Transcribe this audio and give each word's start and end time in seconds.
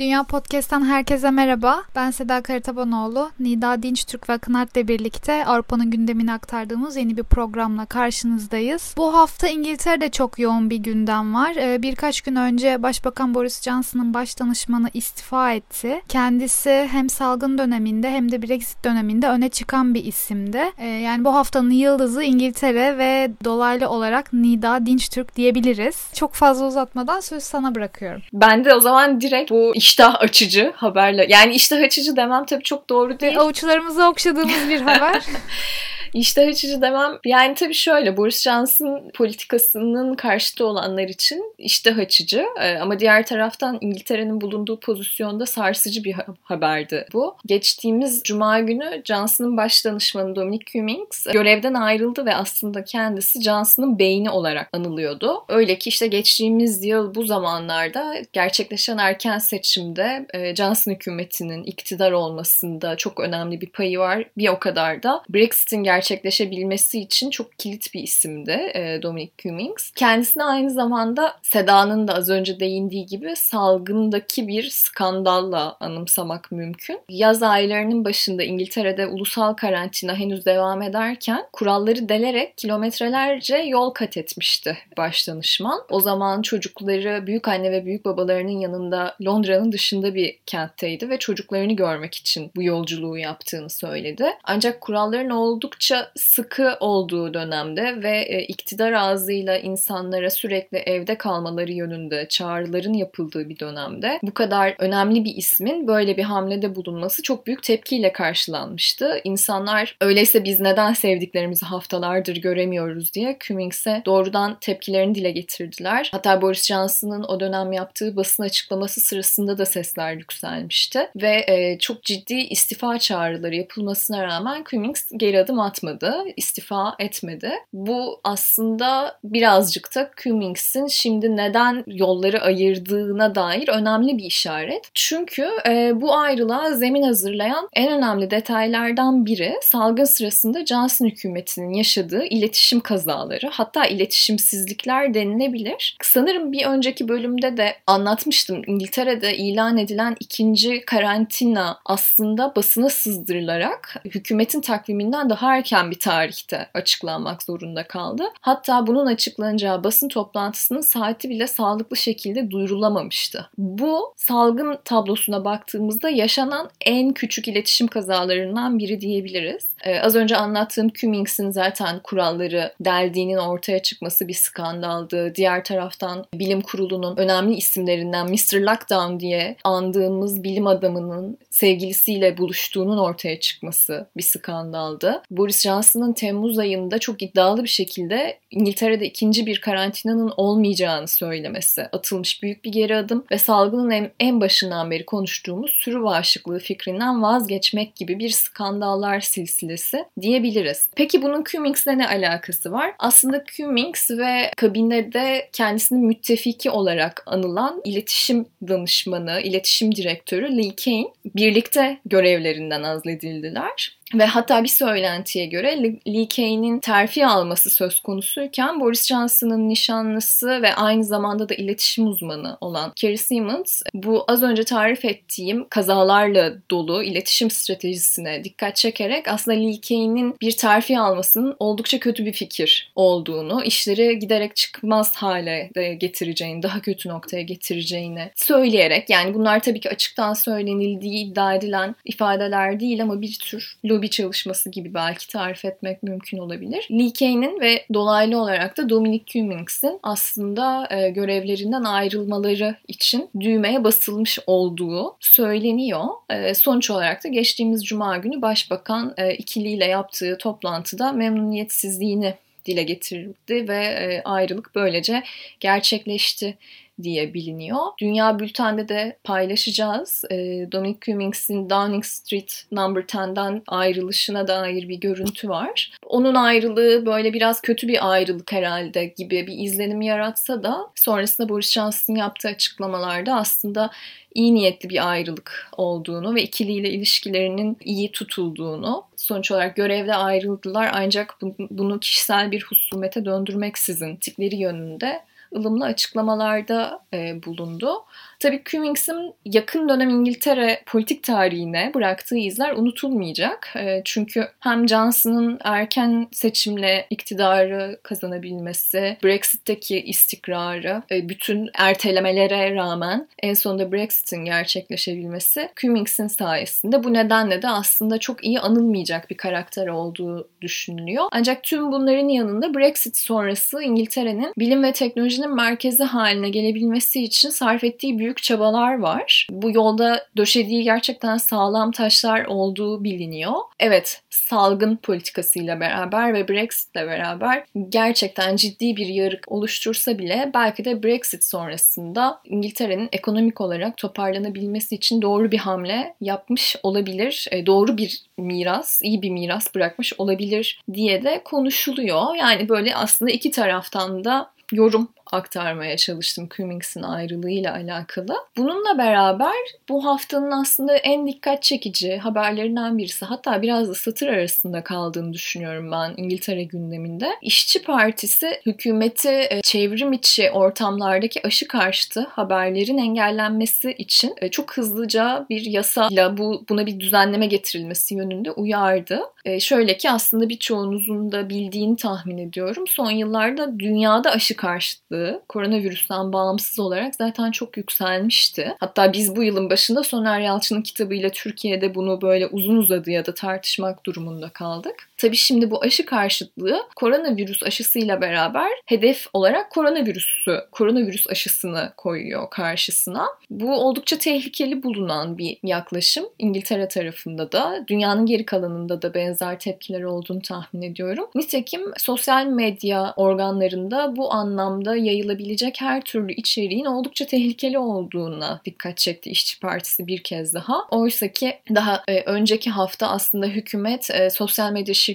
Dünya 0.00 0.22
Podcast'tan 0.22 0.84
herkese 0.84 1.30
merhaba. 1.30 1.82
Ben 1.96 2.10
Seda 2.10 2.40
Karatabanoğlu. 2.40 3.30
Nida 3.40 3.82
Dinçtürk 3.82 4.28
ve 4.28 4.32
Akın 4.32 4.54
Art'la 4.54 4.88
birlikte 4.88 5.46
Avrupa'nın 5.46 5.90
gündemini 5.90 6.32
aktardığımız 6.32 6.96
yeni 6.96 7.16
bir 7.16 7.22
programla 7.22 7.86
karşınızdayız. 7.86 8.94
Bu 8.96 9.14
hafta 9.14 9.48
İngiltere'de 9.48 10.10
çok 10.10 10.38
yoğun 10.38 10.70
bir 10.70 10.76
gündem 10.76 11.34
var. 11.34 11.56
Ee, 11.56 11.82
birkaç 11.82 12.20
gün 12.20 12.36
önce 12.36 12.82
Başbakan 12.82 13.34
Boris 13.34 13.62
Johnson'ın 13.62 14.14
baş 14.14 14.40
danışmanı 14.40 14.90
istifa 14.94 15.52
etti. 15.52 16.02
Kendisi 16.08 16.88
hem 16.90 17.08
salgın 17.08 17.58
döneminde 17.58 18.10
hem 18.10 18.32
de 18.32 18.42
Brexit 18.42 18.84
döneminde 18.84 19.28
öne 19.28 19.48
çıkan 19.48 19.94
bir 19.94 20.04
isimdi. 20.04 20.62
Ee, 20.78 20.86
yani 20.86 21.24
bu 21.24 21.34
haftanın 21.34 21.70
yıldızı 21.70 22.22
İngiltere 22.22 22.98
ve 22.98 23.30
dolaylı 23.44 23.88
olarak 23.88 24.32
Nida 24.32 24.86
Dinçtürk 24.86 25.36
diyebiliriz. 25.36 26.08
Çok 26.14 26.34
fazla 26.34 26.66
uzatmadan 26.66 27.20
söz 27.20 27.42
sana 27.42 27.74
bırakıyorum. 27.74 28.22
Ben 28.32 28.64
de 28.64 28.74
o 28.74 28.80
zaman 28.80 29.20
direkt 29.20 29.50
bu 29.50 29.72
iştah 29.90 30.20
açıcı 30.20 30.72
haberle 30.76 31.26
yani 31.28 31.54
iştah 31.54 31.80
açıcı 31.80 32.16
demem 32.16 32.46
tabii 32.46 32.62
çok 32.62 32.88
doğru 32.88 33.20
değil. 33.20 33.38
Avuçlarımızı 33.38 34.04
okşadığımız 34.04 34.68
bir 34.68 34.80
haber. 34.80 35.22
İştah 36.14 36.48
açıcı 36.48 36.82
demem 36.82 37.18
yani 37.24 37.54
tabii 37.54 37.74
şöyle 37.74 38.16
Boris 38.16 38.42
Johnson 38.42 39.10
politikasının 39.14 40.14
karşıtı 40.14 40.66
olanlar 40.66 41.08
için 41.08 41.54
iştah 41.58 41.98
açıcı 41.98 42.46
Ee, 42.60 42.76
ama 42.76 42.98
diğer 42.98 43.26
taraftan 43.26 43.78
İngiltere'nin 43.80 44.40
bulunduğu 44.40 44.80
pozisyonda 44.80 45.46
sarsıcı 45.46 46.04
bir 46.04 46.12
ha- 46.12 46.26
haberdi 46.42 47.06
bu. 47.12 47.36
Geçtiğimiz 47.46 48.22
Cuma 48.24 48.60
günü 48.60 49.02
Johnson'ın 49.04 49.56
baş 49.56 49.84
danışmanı 49.84 50.36
Dominic 50.36 50.64
Cummings 50.72 51.26
görevden 51.32 51.74
ayrıldı 51.74 52.26
ve 52.26 52.34
aslında 52.34 52.84
kendisi 52.84 53.42
Johnson'ın 53.42 53.98
beyni 53.98 54.30
olarak 54.30 54.68
anılıyordu. 54.72 55.44
Öyle 55.48 55.78
ki 55.78 55.88
işte 55.88 56.06
geçtiğimiz 56.06 56.84
yıl 56.84 57.14
bu 57.14 57.24
zamanlarda 57.26 58.14
gerçekleşen 58.32 58.98
erken 58.98 59.38
seçimde 59.38 60.26
e, 60.34 60.56
Johnson 60.56 60.92
hükümetinin 60.92 61.64
iktidar 61.64 62.12
olmasında 62.12 62.96
çok 62.96 63.20
önemli 63.20 63.60
bir 63.60 63.70
payı 63.70 63.98
var. 63.98 64.24
Bir 64.38 64.48
o 64.48 64.58
kadar 64.58 65.02
da 65.02 65.22
Brexit'in 65.28 65.82
gerçekleşebilmesi 66.00 67.00
için 67.00 67.30
çok 67.30 67.58
kilit 67.58 67.94
bir 67.94 68.02
isimdi 68.02 68.50
e, 68.74 69.02
Dominic 69.02 69.32
Cummings. 69.38 69.90
Kendisine 69.90 70.44
aynı 70.44 70.70
zamanda 70.70 71.36
Seda'nın 71.42 72.08
da 72.08 72.14
az 72.14 72.30
önce 72.30 72.60
değindiği 72.60 73.06
gibi 73.06 73.36
salgındaki 73.36 74.48
bir 74.48 74.70
skandalla 74.70 75.76
anımsamak 75.80 76.52
mümkün. 76.52 77.00
Yaz 77.08 77.42
aylarının 77.42 78.04
başında 78.04 78.42
İngiltere'de 78.42 79.06
ulusal 79.06 79.54
karantina 79.54 80.14
henüz 80.14 80.46
devam 80.46 80.82
ederken 80.82 81.46
kuralları 81.52 82.08
delerek 82.08 82.58
kilometrelerce 82.58 83.56
yol 83.56 83.90
kat 83.90 84.16
etmişti 84.16 84.78
başdanışman. 84.96 85.80
O 85.90 86.00
zaman 86.00 86.42
çocukları 86.42 87.26
büyük 87.26 87.48
anne 87.48 87.72
ve 87.72 87.84
büyük 87.84 88.04
babalarının 88.04 88.60
yanında 88.60 89.16
Londra'nın 89.24 89.72
dışında 89.72 90.14
bir 90.14 90.38
kentteydi 90.46 91.08
ve 91.08 91.18
çocuklarını 91.18 91.72
görmek 91.72 92.14
için 92.14 92.50
bu 92.56 92.62
yolculuğu 92.62 93.18
yaptığını 93.18 93.70
söyledi. 93.70 94.26
Ancak 94.44 94.80
kuralların 94.80 95.30
oldukça 95.30 95.89
sıkı 96.16 96.76
olduğu 96.80 97.34
dönemde 97.34 98.02
ve 98.02 98.18
e, 98.18 98.42
iktidar 98.42 98.92
ağzıyla 98.92 99.58
insanlara 99.58 100.30
sürekli 100.30 100.78
evde 100.78 101.18
kalmaları 101.18 101.72
yönünde 101.72 102.26
çağrıların 102.28 102.92
yapıldığı 102.92 103.48
bir 103.48 103.58
dönemde 103.58 104.18
bu 104.22 104.34
kadar 104.34 104.74
önemli 104.78 105.24
bir 105.24 105.36
ismin 105.36 105.86
böyle 105.86 106.16
bir 106.16 106.22
hamlede 106.22 106.74
bulunması 106.74 107.22
çok 107.22 107.46
büyük 107.46 107.62
tepkiyle 107.62 108.12
karşılanmıştı. 108.12 109.20
İnsanlar 109.24 109.96
öyleyse 110.00 110.44
biz 110.44 110.60
neden 110.60 110.92
sevdiklerimizi 110.92 111.66
haftalardır 111.66 112.36
göremiyoruz 112.36 113.14
diye 113.14 113.36
Cummings'e 113.40 114.02
doğrudan 114.06 114.58
tepkilerini 114.60 115.14
dile 115.14 115.30
getirdiler. 115.30 116.08
Hatta 116.12 116.42
Boris 116.42 116.66
Johnson'ın 116.66 117.22
o 117.22 117.40
dönem 117.40 117.72
yaptığı 117.72 118.16
basın 118.16 118.42
açıklaması 118.42 119.00
sırasında 119.00 119.58
da 119.58 119.66
sesler 119.66 120.12
yükselmişti 120.12 121.08
ve 121.16 121.44
e, 121.48 121.78
çok 121.78 122.02
ciddi 122.02 122.34
istifa 122.34 122.98
çağrıları 122.98 123.56
yapılmasına 123.56 124.24
rağmen 124.24 124.64
Cummings 124.70 125.04
geri 125.16 125.40
adım 125.40 125.58
atmadı, 125.80 126.24
istifa 126.36 126.94
etmedi. 126.98 127.52
Bu 127.72 128.20
aslında 128.24 129.18
birazcık 129.24 129.94
da 129.94 130.10
Cummings'in 130.16 130.86
şimdi 130.86 131.36
neden 131.36 131.84
yolları 131.86 132.42
ayırdığına 132.42 133.34
dair 133.34 133.68
önemli 133.68 134.18
bir 134.18 134.24
işaret. 134.24 134.90
Çünkü 134.94 135.48
e, 135.66 136.00
bu 136.00 136.14
ayrılığa 136.14 136.74
zemin 136.74 137.02
hazırlayan 137.02 137.68
en 137.72 137.92
önemli 137.92 138.30
detaylardan 138.30 139.26
biri 139.26 139.54
salgın 139.62 140.04
sırasında 140.04 140.66
Johnson 140.66 141.06
hükümetinin 141.06 141.72
yaşadığı 141.72 142.24
iletişim 142.24 142.80
kazaları 142.80 143.48
hatta 143.50 143.86
iletişimsizlikler 143.86 145.14
denilebilir. 145.14 145.96
Sanırım 146.02 146.52
bir 146.52 146.66
önceki 146.66 147.08
bölümde 147.08 147.56
de 147.56 147.76
anlatmıştım. 147.86 148.62
İngiltere'de 148.66 149.36
ilan 149.36 149.78
edilen 149.78 150.16
ikinci 150.20 150.84
karantina 150.84 151.78
aslında 151.84 152.52
basına 152.56 152.88
sızdırılarak 152.88 154.02
hükümetin 154.04 154.60
takviminden 154.60 155.30
daha 155.30 155.56
erken 155.56 155.69
bir 155.70 155.98
tarihte 155.98 156.66
açıklanmak 156.74 157.42
zorunda 157.42 157.86
kaldı. 157.86 158.24
Hatta 158.40 158.86
bunun 158.86 159.06
açıklanacağı 159.06 159.84
basın 159.84 160.08
toplantısının 160.08 160.80
saati 160.80 161.30
bile 161.30 161.46
sağlıklı 161.46 161.96
şekilde 161.96 162.50
duyurulamamıştı. 162.50 163.50
Bu 163.58 164.14
salgın 164.16 164.78
tablosuna 164.84 165.44
baktığımızda 165.44 166.10
yaşanan 166.10 166.70
en 166.86 167.12
küçük 167.12 167.48
iletişim 167.48 167.86
kazalarından 167.86 168.78
biri 168.78 169.00
diyebiliriz. 169.00 169.70
Ee, 169.84 170.00
az 170.00 170.16
önce 170.16 170.36
anlattığım 170.36 170.88
Cummings'in 170.88 171.50
zaten 171.50 172.00
kuralları 172.02 172.72
deldiğinin 172.80 173.36
ortaya 173.36 173.82
çıkması 173.82 174.28
bir 174.28 174.34
skandaldı. 174.34 175.34
Diğer 175.34 175.64
taraftan 175.64 176.26
bilim 176.34 176.60
kurulunun 176.60 177.16
önemli 177.16 177.54
isimlerinden 177.54 178.30
Mr. 178.30 178.60
Lockdown 178.60 179.20
diye 179.20 179.56
andığımız 179.64 180.42
bilim 180.42 180.66
adamının 180.66 181.38
sevgilisiyle 181.50 182.38
buluştuğunun 182.38 182.98
ortaya 182.98 183.40
çıkması 183.40 184.06
bir 184.16 184.22
skandaldı. 184.22 185.22
Boris 185.30 185.59
Johnson'ın 185.62 186.12
Temmuz 186.12 186.58
ayında 186.58 186.98
çok 186.98 187.22
iddialı 187.22 187.62
bir 187.62 187.68
şekilde 187.68 188.38
İngiltere'de 188.50 189.06
ikinci 189.06 189.46
bir 189.46 189.60
karantinanın 189.60 190.32
olmayacağını 190.36 191.08
söylemesi 191.08 191.82
atılmış 191.82 192.42
büyük 192.42 192.64
bir 192.64 192.72
geri 192.72 192.96
adım 192.96 193.24
ve 193.30 193.38
salgının 193.38 193.90
en, 193.90 194.10
en 194.20 194.40
başından 194.40 194.90
beri 194.90 195.06
konuştuğumuz 195.06 195.70
sürü 195.70 196.02
bağışıklığı 196.02 196.58
fikrinden 196.58 197.22
vazgeçmek 197.22 197.96
gibi 197.96 198.18
bir 198.18 198.30
skandallar 198.30 199.20
silsilesi 199.20 200.04
diyebiliriz. 200.20 200.88
Peki 200.96 201.22
bunun 201.22 201.44
Cummings'le 201.44 201.86
ne 201.86 202.08
alakası 202.08 202.72
var? 202.72 202.94
Aslında 202.98 203.44
Cummings 203.44 204.10
ve 204.10 204.50
kabinede 204.56 205.48
kendisinin 205.52 206.06
müttefiki 206.06 206.70
olarak 206.70 207.22
anılan 207.26 207.80
iletişim 207.84 208.46
danışmanı, 208.68 209.40
iletişim 209.40 209.94
direktörü 209.94 210.56
Lee 210.56 210.74
Kane 210.84 211.06
birlikte 211.34 211.98
görevlerinden 212.06 212.82
azledildiler. 212.82 213.99
Ve 214.14 214.26
hatta 214.26 214.62
bir 214.62 214.68
söylentiye 214.68 215.46
göre 215.46 215.82
Lee 215.82 216.28
Kane'in 216.28 216.78
terfi 216.78 217.26
alması 217.26 217.70
söz 217.70 218.00
konusuyken 218.00 218.80
Boris 218.80 219.06
Johnson'ın 219.06 219.68
nişanlısı 219.68 220.62
ve 220.62 220.74
aynı 220.74 221.04
zamanda 221.04 221.48
da 221.48 221.54
iletişim 221.54 222.06
uzmanı 222.06 222.58
olan 222.60 222.92
Kerry 222.96 223.18
Simmons 223.18 223.82
bu 223.94 224.24
az 224.28 224.42
önce 224.42 224.64
tarif 224.64 225.04
ettiğim 225.04 225.68
kazalarla 225.68 226.54
dolu 226.70 227.02
iletişim 227.02 227.50
stratejisine 227.50 228.44
dikkat 228.44 228.76
çekerek 228.76 229.28
aslında 229.28 229.56
Lee 229.56 229.80
Kane'in 229.88 230.36
bir 230.40 230.52
terfi 230.52 230.98
almasının 230.98 231.56
oldukça 231.58 232.00
kötü 232.00 232.26
bir 232.26 232.32
fikir 232.32 232.92
olduğunu, 232.94 233.64
işleri 233.64 234.18
giderek 234.18 234.56
çıkmaz 234.56 235.16
hale 235.16 235.70
getireceğini, 235.98 236.62
daha 236.62 236.80
kötü 236.80 237.08
noktaya 237.08 237.42
getireceğini 237.42 238.30
söyleyerek 238.34 239.10
yani 239.10 239.34
bunlar 239.34 239.60
tabii 239.60 239.80
ki 239.80 239.90
açıktan 239.90 240.34
söylenildiği 240.34 241.26
iddia 241.26 241.54
edilen 241.54 241.94
ifadeler 242.04 242.80
değil 242.80 243.02
ama 243.02 243.20
bir 243.20 243.38
tür 243.42 243.76
çalışması 244.08 244.70
gibi 244.70 244.94
belki 244.94 245.28
tarif 245.28 245.64
etmek 245.64 246.02
mümkün 246.02 246.38
olabilir. 246.38 246.88
Lee 246.90 247.12
Kane'in 247.18 247.60
ve 247.60 247.84
dolaylı 247.94 248.40
olarak 248.42 248.76
da 248.76 248.88
Dominic 248.88 249.24
Cummings'in 249.26 249.98
aslında 250.02 250.88
e, 250.90 251.10
görevlerinden 251.10 251.84
ayrılmaları 251.84 252.76
için 252.88 253.30
düğmeye 253.40 253.84
basılmış 253.84 254.38
olduğu 254.46 255.16
söyleniyor. 255.20 256.04
E, 256.30 256.54
sonuç 256.54 256.90
olarak 256.90 257.24
da 257.24 257.28
geçtiğimiz 257.28 257.84
cuma 257.84 258.16
günü 258.16 258.42
başbakan 258.42 259.14
e, 259.16 259.34
ikiliyle 259.34 259.84
yaptığı 259.84 260.38
toplantıda 260.38 261.12
memnuniyetsizliğini 261.12 262.34
dile 262.66 262.82
getirdi 262.82 263.68
ve 263.68 263.84
e, 263.84 264.22
ayrılık 264.24 264.74
böylece 264.74 265.22
gerçekleşti 265.60 266.58
diye 267.02 267.34
biliniyor. 267.34 267.78
Dünya 268.00 268.38
Bülten'de 268.38 268.88
de 268.88 269.16
paylaşacağız. 269.24 270.24
E, 270.30 270.36
Dominic 270.72 270.98
Cummings'in 271.00 271.70
Downing 271.70 272.04
Street 272.04 272.64
Number 272.72 273.00
10'den 273.00 273.62
ayrılışına 273.66 274.48
dair 274.48 274.88
bir 274.88 275.00
görüntü 275.00 275.48
var. 275.48 275.92
Onun 276.06 276.34
ayrılığı 276.34 277.06
böyle 277.06 277.32
biraz 277.32 277.60
kötü 277.60 277.88
bir 277.88 278.10
ayrılık 278.12 278.52
herhalde 278.52 279.04
gibi 279.04 279.46
bir 279.46 279.58
izlenim 279.58 280.00
yaratsa 280.00 280.62
da 280.62 280.90
sonrasında 280.94 281.48
Boris 281.48 281.70
Johnson'ın 281.70 282.18
yaptığı 282.18 282.48
açıklamalarda 282.48 283.34
aslında 283.34 283.90
iyi 284.34 284.54
niyetli 284.54 284.88
bir 284.88 285.10
ayrılık 285.10 285.68
olduğunu 285.76 286.34
ve 286.34 286.42
ikiliyle 286.42 286.90
ilişkilerinin 286.90 287.76
iyi 287.84 288.12
tutulduğunu, 288.12 289.04
sonuç 289.16 289.50
olarak 289.50 289.76
görevde 289.76 290.14
ayrıldılar 290.14 290.90
ancak 290.94 291.38
bunu 291.70 292.00
kişisel 292.00 292.50
bir 292.50 292.62
husumete 292.62 293.24
döndürmeksizin 293.24 294.16
tikleri 294.16 294.56
yönünde 294.56 295.22
ılımlı 295.56 295.84
açıklamalarda 295.84 297.00
bulundu. 297.46 298.04
Tabii 298.40 298.62
Cummings'in 298.64 299.34
yakın 299.44 299.88
dönem 299.88 300.10
İngiltere 300.10 300.82
politik 300.86 301.22
tarihine 301.22 301.90
bıraktığı 301.94 302.36
izler 302.36 302.72
unutulmayacak. 302.72 303.72
E, 303.76 304.02
çünkü 304.04 304.48
hem 304.60 304.88
Johnson'ın 304.88 305.58
erken 305.64 306.28
seçimle 306.32 307.06
iktidarı 307.10 308.00
kazanabilmesi, 308.02 309.16
Brexit'teki 309.24 310.00
istikrarı, 310.00 311.02
e, 311.10 311.28
bütün 311.28 311.70
ertelemelere 311.74 312.74
rağmen 312.74 313.28
en 313.42 313.54
sonunda 313.54 313.92
Brexit'in 313.92 314.44
gerçekleşebilmesi 314.44 315.68
Cummings'in 315.76 316.26
sayesinde. 316.26 317.04
Bu 317.04 317.12
nedenle 317.12 317.62
de 317.62 317.68
aslında 317.68 318.18
çok 318.18 318.44
iyi 318.44 318.60
anılmayacak 318.60 319.30
bir 319.30 319.36
karakter 319.36 319.86
olduğu 319.86 320.48
düşünülüyor. 320.62 321.24
Ancak 321.32 321.62
tüm 321.62 321.92
bunların 321.92 322.28
yanında 322.28 322.74
Brexit 322.74 323.16
sonrası 323.16 323.82
İngiltere'nin 323.82 324.52
bilim 324.58 324.82
ve 324.82 324.92
teknolojinin 324.92 325.54
merkezi 325.54 326.04
haline 326.04 326.50
gelebilmesi 326.50 327.24
için 327.24 327.50
sarf 327.50 327.84
ettiği 327.84 328.18
büyük 328.18 328.29
büyük 328.30 328.42
çabalar 328.42 328.98
var. 328.98 329.46
Bu 329.50 329.70
yolda 329.74 330.26
döşediği 330.36 330.82
gerçekten 330.82 331.36
sağlam 331.36 331.90
taşlar 331.90 332.44
olduğu 332.44 333.04
biliniyor. 333.04 333.52
Evet, 333.80 334.22
salgın 334.30 334.96
politikasıyla 334.96 335.80
beraber 335.80 336.34
ve 336.34 336.48
Brexit'le 336.48 336.94
beraber 336.94 337.64
gerçekten 337.88 338.56
ciddi 338.56 338.96
bir 338.96 339.06
yarık 339.06 339.52
oluştursa 339.52 340.18
bile 340.18 340.50
belki 340.54 340.84
de 340.84 341.02
Brexit 341.02 341.44
sonrasında 341.44 342.40
İngiltere'nin 342.44 343.08
ekonomik 343.12 343.60
olarak 343.60 343.96
toparlanabilmesi 343.96 344.94
için 344.94 345.22
doğru 345.22 345.50
bir 345.52 345.58
hamle 345.58 346.14
yapmış 346.20 346.76
olabilir. 346.82 347.48
E, 347.50 347.66
doğru 347.66 347.96
bir 347.96 348.22
miras, 348.38 349.02
iyi 349.02 349.22
bir 349.22 349.30
miras 349.30 349.74
bırakmış 349.74 350.12
olabilir 350.18 350.80
diye 350.92 351.22
de 351.22 351.40
konuşuluyor. 351.44 352.34
Yani 352.34 352.68
böyle 352.68 352.96
aslında 352.96 353.30
iki 353.30 353.50
taraftan 353.50 354.24
da 354.24 354.50
yorum 354.72 355.08
aktarmaya 355.32 355.96
çalıştım 355.96 356.48
Cummings'in 356.56 357.02
ayrılığıyla 357.02 357.72
alakalı. 357.74 358.36
Bununla 358.56 358.98
beraber 358.98 359.56
bu 359.88 360.04
haftanın 360.04 360.50
aslında 360.50 360.96
en 360.96 361.26
dikkat 361.26 361.62
çekici 361.62 362.18
haberlerinden 362.18 362.98
birisi 362.98 363.24
hatta 363.24 363.62
biraz 363.62 363.88
da 363.88 363.94
satır 363.94 364.26
arasında 364.26 364.84
kaldığını 364.84 365.32
düşünüyorum 365.32 365.92
ben 365.92 366.14
İngiltere 366.16 366.64
gündeminde. 366.64 367.30
İşçi 367.42 367.82
Partisi 367.82 368.60
hükümeti 368.66 369.28
e, 369.28 369.60
çevrim 369.62 370.12
içi 370.12 370.50
ortamlardaki 370.50 371.46
aşı 371.46 371.68
karşıtı 371.68 372.20
haberlerin 372.20 372.98
engellenmesi 372.98 373.92
için 373.92 374.34
e, 374.40 374.50
çok 374.50 374.76
hızlıca 374.76 375.46
bir 375.50 375.62
yasayla 375.62 376.36
bu 376.36 376.64
buna 376.68 376.86
bir 376.86 377.00
düzenleme 377.00 377.46
getirilmesi 377.46 378.14
yönünde 378.14 378.50
uyardı. 378.50 379.20
E, 379.44 379.60
şöyle 379.60 379.96
ki 379.96 380.10
aslında 380.10 380.48
birçoğunuzun 380.48 381.32
da 381.32 381.48
bildiğini 381.48 381.96
tahmin 381.96 382.38
ediyorum. 382.38 382.84
Son 382.86 383.10
yıllarda 383.10 383.78
dünyada 383.78 384.30
aşı 384.30 384.56
karşıtlığı 384.56 385.19
hastalığı 385.20 385.42
koronavirüsten 385.48 386.32
bağımsız 386.32 386.78
olarak 386.78 387.14
zaten 387.14 387.50
çok 387.50 387.76
yükselmişti. 387.76 388.74
Hatta 388.80 389.12
biz 389.12 389.36
bu 389.36 389.42
yılın 389.42 389.70
başında 389.70 390.02
Soner 390.02 390.40
Yalçın'ın 390.40 390.82
kitabıyla 390.82 391.30
Türkiye'de 391.30 391.94
bunu 391.94 392.20
böyle 392.20 392.46
uzun 392.46 392.76
uzadıya 392.76 393.26
da 393.26 393.34
tartışmak 393.34 394.06
durumunda 394.06 394.48
kaldık. 394.48 395.09
Tabii 395.20 395.36
şimdi 395.36 395.70
bu 395.70 395.82
aşı 395.82 396.04
karşıtlığı 396.04 396.82
koronavirüs 396.96 397.62
aşısıyla 397.62 398.20
beraber 398.20 398.70
hedef 398.86 399.26
olarak 399.32 399.70
koronavirüsü, 399.70 400.60
koronavirüs 400.72 401.26
aşısını 401.30 401.92
koyuyor 401.96 402.50
karşısına. 402.50 403.26
Bu 403.50 403.72
oldukça 403.74 404.18
tehlikeli 404.18 404.82
bulunan 404.82 405.38
bir 405.38 405.58
yaklaşım. 405.62 406.24
İngiltere 406.38 406.88
tarafında 406.88 407.52
da, 407.52 407.84
dünyanın 407.88 408.26
geri 408.26 408.46
kalanında 408.46 409.02
da 409.02 409.14
benzer 409.14 409.58
tepkiler 409.58 410.02
olduğunu 410.02 410.42
tahmin 410.42 410.82
ediyorum. 410.82 411.26
Nitekim 411.34 411.82
sosyal 411.96 412.46
medya 412.46 413.14
organlarında 413.16 414.16
bu 414.16 414.32
anlamda 414.32 414.96
yayılabilecek 414.96 415.80
her 415.80 416.00
türlü 416.00 416.32
içeriğin 416.32 416.84
oldukça 416.84 417.26
tehlikeli 417.26 417.78
olduğuna 417.78 418.60
dikkat 418.64 418.96
çekti 418.96 419.30
İşçi 419.30 419.60
Partisi 419.60 420.06
bir 420.06 420.22
kez 420.22 420.54
daha. 420.54 420.86
Oysa 420.90 421.28
ki 421.28 421.58
daha 421.74 422.02
e, 422.08 422.20
önceki 422.20 422.70
hafta 422.70 423.08
aslında 423.08 423.46
hükümet 423.46 424.10
e, 424.10 424.30
sosyal 424.30 424.72
medya 424.72 424.94
şirketleri 424.94 425.09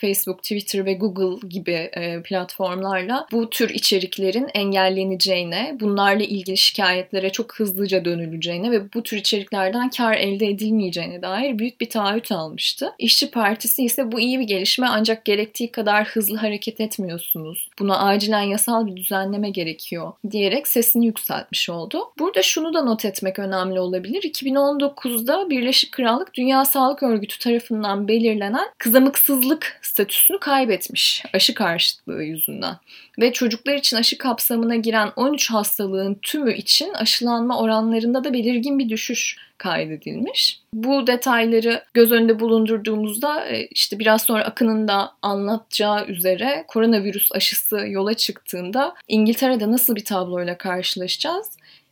Facebook, 0.00 0.42
Twitter 0.42 0.84
ve 0.84 0.94
Google 0.94 1.48
gibi 1.48 1.72
e, 1.72 2.22
platformlarla 2.22 3.26
bu 3.32 3.50
tür 3.50 3.70
içeriklerin 3.70 4.48
engelleneceğine, 4.54 5.76
bunlarla 5.80 6.24
ilgili 6.24 6.56
şikayetlere 6.56 7.30
çok 7.30 7.58
hızlıca 7.58 8.04
dönüleceğine 8.04 8.70
ve 8.70 8.92
bu 8.92 9.02
tür 9.02 9.16
içeriklerden 9.16 9.90
kar 9.90 10.14
elde 10.14 10.46
edilmeyeceğine 10.46 11.22
dair 11.22 11.58
büyük 11.58 11.80
bir 11.80 11.90
taahhüt 11.90 12.32
almıştı. 12.32 12.92
İşçi 12.98 13.30
Partisi 13.30 13.84
ise 13.84 14.12
bu 14.12 14.20
iyi 14.20 14.40
bir 14.40 14.44
gelişme 14.44 14.86
ancak 14.90 15.24
gerektiği 15.24 15.72
kadar 15.72 16.04
hızlı 16.04 16.36
hareket 16.36 16.80
etmiyorsunuz. 16.80 17.68
Buna 17.78 17.98
acilen 17.98 18.42
yasal 18.42 18.86
bir 18.86 18.96
düzenleme 18.96 19.50
gerekiyor 19.50 20.12
diyerek 20.30 20.68
sesini 20.68 21.06
yükseltmiş 21.06 21.70
oldu. 21.70 22.02
Burada 22.18 22.42
şunu 22.42 22.74
da 22.74 22.82
not 22.82 23.04
etmek 23.04 23.38
önemli 23.38 23.80
olabilir. 23.80 24.22
2019'da 24.22 25.50
Birleşik 25.50 25.92
Krallık 25.92 26.34
Dünya 26.34 26.64
Sağlık 26.64 27.02
Örgütü 27.02 27.38
tarafından 27.38 28.08
belirlenen 28.08 28.66
kızamıksız 28.78 29.35
rahatsızlık 29.36 29.78
statüsünü 29.82 30.38
kaybetmiş 30.38 31.22
aşı 31.32 31.54
karşıtlığı 31.54 32.22
yüzünden. 32.22 32.76
Ve 33.18 33.32
çocuklar 33.32 33.74
için 33.74 33.96
aşı 33.96 34.18
kapsamına 34.18 34.76
giren 34.76 35.12
13 35.16 35.50
hastalığın 35.50 36.14
tümü 36.22 36.54
için 36.54 36.92
aşılanma 36.94 37.60
oranlarında 37.60 38.24
da 38.24 38.32
belirgin 38.32 38.78
bir 38.78 38.88
düşüş 38.88 39.36
kaydedilmiş. 39.58 40.60
Bu 40.72 41.06
detayları 41.06 41.82
göz 41.94 42.12
önünde 42.12 42.40
bulundurduğumuzda 42.40 43.46
e, 43.46 43.66
işte 43.66 43.98
biraz 43.98 44.22
sonra 44.22 44.44
Akın'ın 44.44 44.88
da 44.88 45.12
anlatacağı 45.22 46.06
üzere 46.06 46.64
koronavirüs 46.68 47.32
aşısı 47.32 47.76
yola 47.76 48.14
çıktığında 48.14 48.94
İngiltere'de 49.08 49.70
nasıl 49.70 49.96
bir 49.96 50.04
tabloyla 50.04 50.58
karşılaşacağız? 50.58 51.46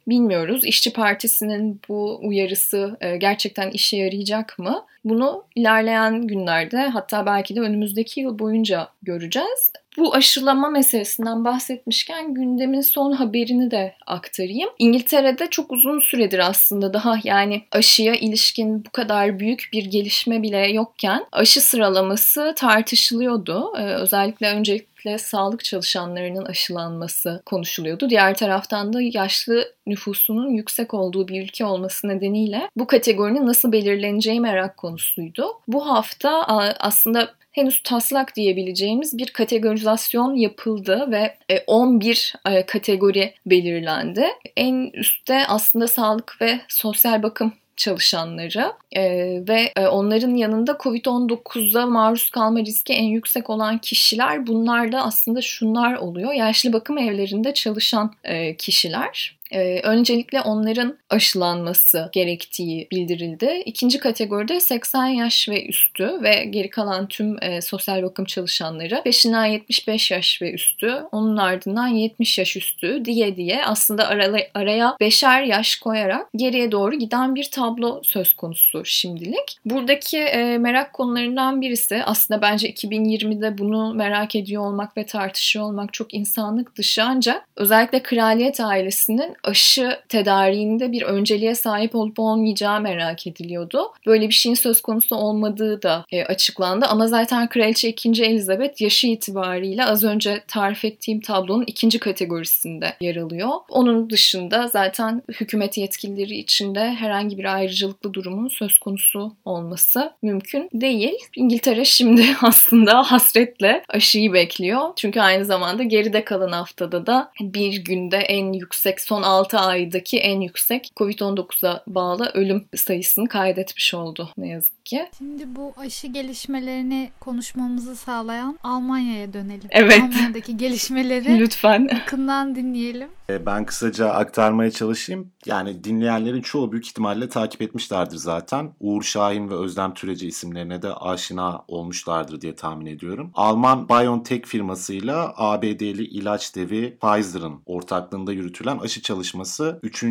Bilmiyoruz. 0.09 0.65
İşçi 0.65 0.93
Partisi'nin 0.93 1.81
bu 1.89 2.21
uyarısı 2.23 2.97
e, 3.01 3.17
gerçekten 3.17 3.71
işe 3.71 3.97
yarayacak 3.97 4.59
mı? 4.59 4.87
Bunu 5.05 5.45
ilerleyen 5.55 6.27
günlerde 6.27 6.89
hatta 6.89 7.27
belki 7.27 7.57
de 7.57 7.61
önümüzdeki 7.61 8.21
yıl 8.21 8.39
boyunca 8.39 8.89
göreceğiz. 9.03 9.73
Bu 9.97 10.15
aşılama 10.15 10.71
meselesinden 10.71 11.45
bahsetmişken 11.45 12.35
gündemin 12.35 12.81
son 12.81 13.13
haberini 13.13 13.71
de 13.71 13.95
aktarayım. 14.07 14.71
İngiltere'de 14.79 15.47
çok 15.51 15.73
uzun 15.73 16.01
süredir 16.01 16.39
aslında 16.39 16.95
daha 16.95 17.19
yani 17.25 17.63
aşıya 17.73 18.15
ilişkin 18.15 18.85
bu 18.85 18.91
kadar 18.91 19.39
büyük 19.39 19.69
bir 19.73 19.85
gelişme 19.85 20.43
bile 20.43 20.69
yokken 20.69 21.27
aşı 21.33 21.61
sıralaması 21.61 22.55
tartışılıyordu. 22.57 23.73
Ee, 23.79 23.83
özellikle 23.83 24.51
öncelikle 24.51 24.94
sağlık 25.19 25.65
çalışanlarının 25.65 26.45
aşılanması 26.45 27.43
konuşuluyordu. 27.47 28.11
Diğer 28.11 28.35
taraftan 28.35 28.93
da 28.93 28.99
yaşlı 29.03 29.73
nüfusunun 29.87 30.51
yüksek 30.51 30.95
olduğu 30.95 31.29
bir 31.29 31.43
ülke 31.43 31.65
olması 31.65 32.09
nedeniyle 32.09 32.69
bu 32.77 32.87
kategorinin 32.87 33.47
nasıl 33.47 33.73
belirleneceği 33.73 34.41
merak 34.41 34.77
konusuydu. 34.77 35.47
Bu 35.69 35.89
hafta 35.89 36.45
aslında 36.81 37.31
henüz 37.55 37.83
taslak 37.83 38.37
diyebileceğimiz 38.37 39.19
bir 39.19 39.27
kategorizasyon 39.27 40.35
yapıldı 40.35 41.07
ve 41.11 41.37
11 41.67 42.35
e, 42.47 42.55
e, 42.55 42.67
kategori 42.67 43.35
belirlendi. 43.47 44.27
En 44.57 44.91
üstte 44.95 45.47
aslında 45.47 45.89
sağlık 45.89 46.37
ve 46.41 46.61
sosyal 46.69 47.23
bakım 47.23 47.53
çalışanları 47.77 48.73
e, 48.93 49.03
ve 49.49 49.73
e, 49.77 49.87
onların 49.87 50.35
yanında 50.35 50.73
Covid-19'a 50.73 51.87
maruz 51.87 52.31
kalma 52.31 52.61
riski 52.61 52.93
en 52.93 53.05
yüksek 53.05 53.51
olan 53.51 53.79
kişiler 53.79 54.47
bunlar 54.47 54.93
da 54.93 55.03
aslında 55.03 55.43
şunlar 55.43 55.95
oluyor. 55.95 56.33
Yaşlı 56.33 56.73
bakım 56.73 56.99
evlerinde 56.99 57.55
çalışan 57.55 58.15
e, 58.25 58.57
kişiler 58.57 59.37
e, 59.55 59.81
öncelikle 59.81 60.41
onların 60.41 60.99
aşılanması 61.11 62.11
gerektiği 62.13 62.89
bildirildi. 62.91 63.63
İkinci 63.67 63.99
kategoride 63.99 64.61
80 64.61 65.07
yaş 65.07 65.49
ve 65.49 65.67
üstü 65.67 66.23
ve 66.23 66.45
geri 66.45 66.71
kalan 66.71 67.09
tüm 67.09 67.43
e, 67.43 67.61
sosyal 67.61 68.03
bakım 68.03 68.25
çalışanları. 68.25 69.03
Peşinden 69.05 69.45
75 69.45 70.11
yaş 70.11 70.43
ve 70.43 70.53
üstü, 70.53 70.93
onun 71.13 71.37
ardından 71.37 71.87
70 71.87 72.39
yaş 72.39 72.57
üstü 72.57 73.05
diye 73.05 73.37
diye 73.37 73.65
aslında 73.65 74.09
araya, 74.09 74.51
araya 74.55 74.97
beşer 75.01 75.43
yaş 75.43 75.77
koyarak 75.77 76.27
geriye 76.37 76.73
doğru 76.73 76.95
giden 76.95 77.35
bir 77.35 77.51
tablo 77.51 78.01
söz 78.05 78.35
konusu 78.35 78.85
şimdilik. 78.85 79.59
Buradaki 79.65 80.19
e, 80.19 80.59
merak 80.59 80.93
konularından 80.93 81.61
birisi 81.61 82.03
aslında 82.05 82.43
bence 82.43 82.71
2020'de 82.71 83.59
bunu 83.59 83.95
merak 83.95 84.37
ediyor 84.37 84.63
olmak 84.63 84.97
ve 84.97 85.07
tartışıyor 85.07 85.65
olmak 85.65 85.93
çok 85.93 86.15
insanlık 86.15 86.77
dışı 86.77 87.03
ancak 87.05 87.49
özellikle 87.57 88.03
kraliyet 88.03 88.61
ailesinin 88.61 89.37
aşı 89.45 89.99
tedariğinde 90.09 90.93
bir 90.93 91.03
önceliğe 91.03 91.55
sahip 91.55 91.95
olup 91.95 92.19
olmayacağı 92.19 92.81
merak 92.81 93.27
ediliyordu. 93.27 93.93
Böyle 94.07 94.29
bir 94.29 94.35
şeyin 94.35 94.55
söz 94.55 94.81
konusu 94.81 95.17
olmadığı 95.17 95.83
da 95.83 96.05
e, 96.13 96.25
açıklandı 96.25 96.87
ama 96.87 97.07
zaten 97.07 97.49
Kraliçe 97.49 97.89
2. 97.89 98.25
Elizabeth 98.25 98.83
yaşı 98.83 99.07
itibariyle 99.07 99.85
az 99.85 100.05
önce 100.05 100.43
tarif 100.49 100.85
ettiğim 100.85 101.21
tablonun 101.21 101.65
ikinci 101.67 101.99
kategorisinde 101.99 102.97
yer 103.01 103.17
alıyor. 103.17 103.51
Onun 103.69 104.11
dışında 104.11 104.69
zaten 104.69 105.23
hükümet 105.29 105.79
yetkilileri 105.79 106.37
içinde 106.37 106.81
herhangi 106.81 107.39
bir 107.39 107.55
ayrıcalıklı 107.55 108.15
durumun 108.15 108.49
söz 108.49 108.79
konusu 108.79 109.33
olması 109.45 110.13
mümkün 110.23 110.69
değil. 110.73 111.15
İngiltere 111.37 111.85
şimdi 111.85 112.25
aslında 112.43 113.03
hasretle 113.03 113.83
aşıyı 113.89 114.33
bekliyor. 114.33 114.93
Çünkü 114.97 115.21
aynı 115.21 115.45
zamanda 115.45 115.83
geride 115.83 116.25
kalan 116.25 116.53
haftada 116.53 117.07
da 117.07 117.31
bir 117.41 117.85
günde 117.85 118.17
en 118.17 118.53
yüksek 118.53 119.01
son 119.01 119.23
6 119.25 119.59
aydaki 119.59 120.19
en 120.19 120.41
yüksek 120.41 120.91
Covid-19'a 120.97 121.83
bağlı 121.87 122.31
ölüm 122.35 122.65
sayısını 122.77 123.29
kaydetmiş 123.29 123.95
oldu 123.95 124.29
ne 124.37 124.49
yazık 124.49 124.87
ki. 124.87 125.09
Şimdi 125.19 125.57
bu 125.57 125.73
aşı 125.77 126.07
gelişmelerini 126.07 127.11
konuşmamızı 127.21 127.97
sağlayan 127.97 128.59
Almanya'ya 128.63 129.33
dönelim. 129.33 129.69
Evet. 129.71 130.01
Almanya'daki 130.03 130.57
gelişmeleri 130.65 131.39
Lütfen. 131.39 131.89
yakından 131.93 132.55
dinleyelim. 132.55 133.09
E, 133.31 133.47
Ben 133.47 133.65
kısaca 133.67 134.09
aktarmaya 134.11 134.71
çalışayım. 134.71 135.31
Yani 135.47 135.85
dinleyenlerin 135.85 136.43
çoğu 136.43 136.73
büyük 136.73 136.87
ihtimalle 136.87 137.29
takip 137.29 137.63
etmişlerdir 137.63 138.17
zaten. 138.17 138.73
Uğur 138.81 139.03
Şahin 139.03 139.51
ve 139.51 139.55
Özlem 139.55 139.95
Türeci 139.95 140.27
isimlerine 140.29 140.83
de 140.83 140.95
aşina 140.95 141.65
olmuşlardır 141.69 142.41
diye 142.41 142.55
tahmin 142.57 142.87
ediyorum. 142.87 143.31
Alman 143.35 143.89
BioNTech 143.89 144.47
firmasıyla 144.47 145.33
ABD'li 145.37 146.05
ilaç 146.05 146.57
devi 146.57 146.99
Pfizer'ın 146.99 147.61
ortaklığında 147.67 148.33
yürütülen 148.33 148.79
aşı 148.79 149.03
çalışması 149.15 149.81
3. 149.83 150.05